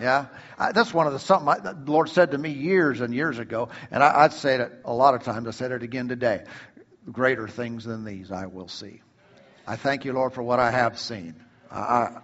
Yeah, 0.00 0.26
I, 0.58 0.72
that's 0.72 0.94
one 0.94 1.06
of 1.06 1.12
the 1.12 1.18
something 1.18 1.48
I, 1.48 1.58
the 1.58 1.90
Lord 1.90 2.08
said 2.08 2.30
to 2.30 2.38
me 2.38 2.50
years 2.50 3.00
and 3.00 3.12
years 3.12 3.38
ago, 3.38 3.68
and 3.90 4.02
I, 4.02 4.24
I'd 4.24 4.32
say 4.32 4.56
it 4.56 4.72
a 4.84 4.92
lot 4.92 5.14
of 5.14 5.24
times. 5.24 5.48
I 5.48 5.50
said 5.50 5.72
it 5.72 5.82
again 5.82 6.08
today. 6.08 6.44
Greater 7.10 7.48
things 7.48 7.84
than 7.84 8.04
these 8.04 8.30
I 8.30 8.46
will 8.46 8.68
see. 8.68 9.00
I 9.66 9.76
thank 9.76 10.04
you, 10.04 10.12
Lord, 10.12 10.32
for 10.32 10.42
what 10.42 10.60
I 10.60 10.70
have 10.70 10.98
seen. 10.98 11.34
I, 11.70 11.78
I 11.78 12.18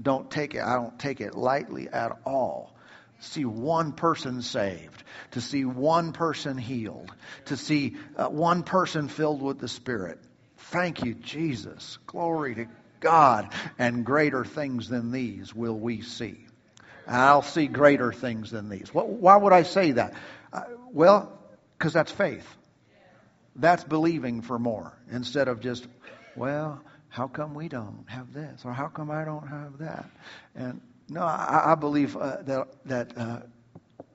don't 0.00 0.30
take 0.30 0.54
it. 0.54 0.62
I 0.62 0.74
don't 0.74 0.98
take 0.98 1.20
it 1.20 1.34
lightly 1.34 1.88
at 1.88 2.18
all. 2.24 2.74
See 3.20 3.44
one 3.44 3.92
person 3.92 4.42
saved, 4.42 5.02
to 5.30 5.40
see 5.40 5.64
one 5.64 6.12
person 6.12 6.58
healed, 6.58 7.14
to 7.46 7.56
see 7.56 7.96
uh, 8.16 8.28
one 8.28 8.64
person 8.64 9.08
filled 9.08 9.40
with 9.40 9.58
the 9.60 9.68
Spirit. 9.68 10.18
Thank 10.58 11.04
you, 11.04 11.14
Jesus. 11.14 11.98
Glory 12.06 12.54
to 12.56 12.66
God. 13.00 13.50
And 13.78 14.04
greater 14.04 14.44
things 14.44 14.88
than 14.88 15.12
these 15.12 15.54
will 15.54 15.78
we 15.78 16.02
see. 16.02 16.43
I'll 17.06 17.42
see 17.42 17.66
greater 17.66 18.12
things 18.12 18.50
than 18.50 18.68
these. 18.68 18.88
Why 18.92 19.36
would 19.36 19.52
I 19.52 19.62
say 19.62 19.92
that? 19.92 20.14
Uh, 20.52 20.62
well, 20.90 21.38
because 21.78 21.92
that's 21.92 22.12
faith. 22.12 22.46
That's 23.56 23.84
believing 23.84 24.42
for 24.42 24.58
more 24.58 24.96
instead 25.10 25.48
of 25.48 25.60
just, 25.60 25.86
well, 26.34 26.82
how 27.08 27.28
come 27.28 27.54
we 27.54 27.68
don't 27.68 28.04
have 28.08 28.32
this 28.32 28.62
or 28.64 28.72
how 28.72 28.88
come 28.88 29.10
I 29.10 29.24
don't 29.24 29.46
have 29.46 29.78
that? 29.78 30.10
And 30.54 30.80
no, 31.08 31.22
I, 31.22 31.72
I 31.72 31.74
believe 31.74 32.16
uh, 32.16 32.42
that 32.42 32.68
that 32.86 33.18
uh, 33.18 33.40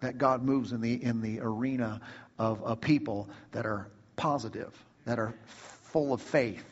that 0.02 0.18
God 0.18 0.44
moves 0.44 0.72
in 0.74 0.82
the 0.82 1.02
in 1.02 1.22
the 1.22 1.40
arena 1.40 2.02
of 2.38 2.62
a 2.66 2.76
people 2.76 3.30
that 3.52 3.66
are 3.66 3.88
positive, 4.16 4.74
that 5.06 5.20
are 5.20 5.34
full 5.46 6.14
of 6.14 6.22
faith. 6.22 6.66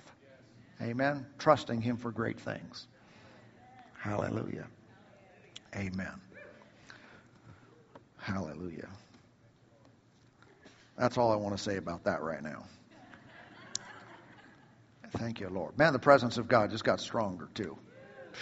Amen. 0.82 1.26
Trusting 1.38 1.82
Him 1.82 1.98
for 1.98 2.12
great 2.12 2.40
things. 2.40 2.88
Hallelujah. 4.00 4.68
Amen. 5.76 6.22
Hallelujah. 8.18 8.90
That's 10.98 11.18
all 11.18 11.32
I 11.32 11.36
want 11.36 11.56
to 11.56 11.64
say 11.64 11.78
about 11.78 12.06
that 12.06 12.22
right 12.22 12.42
now. 12.42 12.66
Thank 15.12 15.40
you, 15.40 15.50
Lord. 15.50 15.78
Man, 15.78 15.94
the 15.94 16.00
presence 16.00 16.38
of 16.38 16.48
God 16.48 16.72
just 16.72 16.84
got 16.84 17.00
stronger 17.00 17.48
too. 17.54 17.78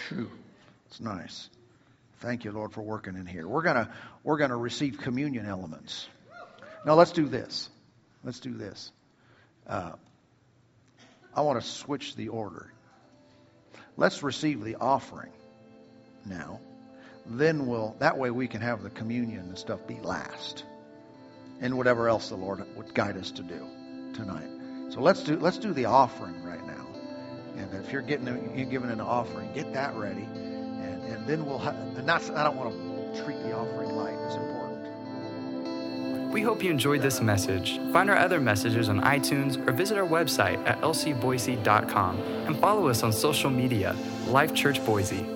Phew. 0.08 0.30
It's 0.88 1.00
nice. 1.00 1.48
Thank 2.20 2.44
you, 2.44 2.52
Lord, 2.52 2.72
for 2.72 2.82
working 2.82 3.14
in 3.16 3.26
here. 3.26 3.46
We're 3.46 3.62
gonna 3.62 3.90
we're 4.24 4.38
gonna 4.38 4.56
receive 4.56 4.98
communion 4.98 5.46
elements. 5.46 6.08
Now 6.84 6.94
let's 6.94 7.12
do 7.12 7.26
this. 7.26 7.68
let's 8.24 8.40
do 8.40 8.54
this. 8.54 8.90
Uh, 9.66 9.92
I 11.34 11.42
want 11.42 11.60
to 11.60 11.66
switch 11.66 12.16
the 12.16 12.28
order. 12.28 12.72
Let's 13.96 14.22
receive 14.22 14.62
the 14.64 14.76
offering 14.76 15.32
now. 16.24 16.60
Then 17.28 17.66
we'll, 17.66 17.96
that 17.98 18.16
way 18.16 18.30
we 18.30 18.46
can 18.46 18.60
have 18.60 18.82
the 18.82 18.90
communion 18.90 19.40
and 19.40 19.58
stuff 19.58 19.86
be 19.86 19.98
last. 20.00 20.64
And 21.60 21.76
whatever 21.76 22.08
else 22.08 22.28
the 22.28 22.36
Lord 22.36 22.64
would 22.76 22.94
guide 22.94 23.16
us 23.16 23.30
to 23.32 23.42
do 23.42 23.66
tonight. 24.14 24.48
So 24.90 25.00
let's 25.00 25.22
do, 25.22 25.38
let's 25.38 25.58
do 25.58 25.72
the 25.72 25.86
offering 25.86 26.42
right 26.44 26.64
now. 26.66 26.86
And 27.56 27.72
if 27.74 27.90
you're 27.90 28.02
getting, 28.02 28.26
you're 28.56 28.68
giving 28.68 28.90
an 28.90 29.00
offering, 29.00 29.52
get 29.52 29.72
that 29.72 29.94
ready. 29.96 30.22
And, 30.22 31.02
and 31.02 31.26
then 31.26 31.44
we'll, 31.46 31.58
ha- 31.58 31.70
and 31.70 32.08
that's, 32.08 32.30
I 32.30 32.44
don't 32.44 32.56
want 32.56 32.72
to 32.72 33.24
treat 33.24 33.42
the 33.42 33.52
offering 33.52 33.90
light. 33.96 34.14
It's 34.26 34.34
important. 34.34 34.66
We 36.32 36.42
hope 36.42 36.62
you 36.62 36.70
enjoyed 36.70 37.00
this 37.00 37.20
message. 37.20 37.78
Find 37.92 38.10
our 38.10 38.16
other 38.16 38.40
messages 38.40 38.88
on 38.88 39.00
iTunes 39.00 39.56
or 39.66 39.72
visit 39.72 39.96
our 39.96 40.06
website 40.06 40.64
at 40.68 40.80
lcboise.com 40.82 42.20
and 42.20 42.58
follow 42.58 42.88
us 42.88 43.02
on 43.02 43.12
social 43.12 43.50
media, 43.50 43.96
Life 44.28 44.52
Church 44.52 44.84
Boise. 44.84 45.35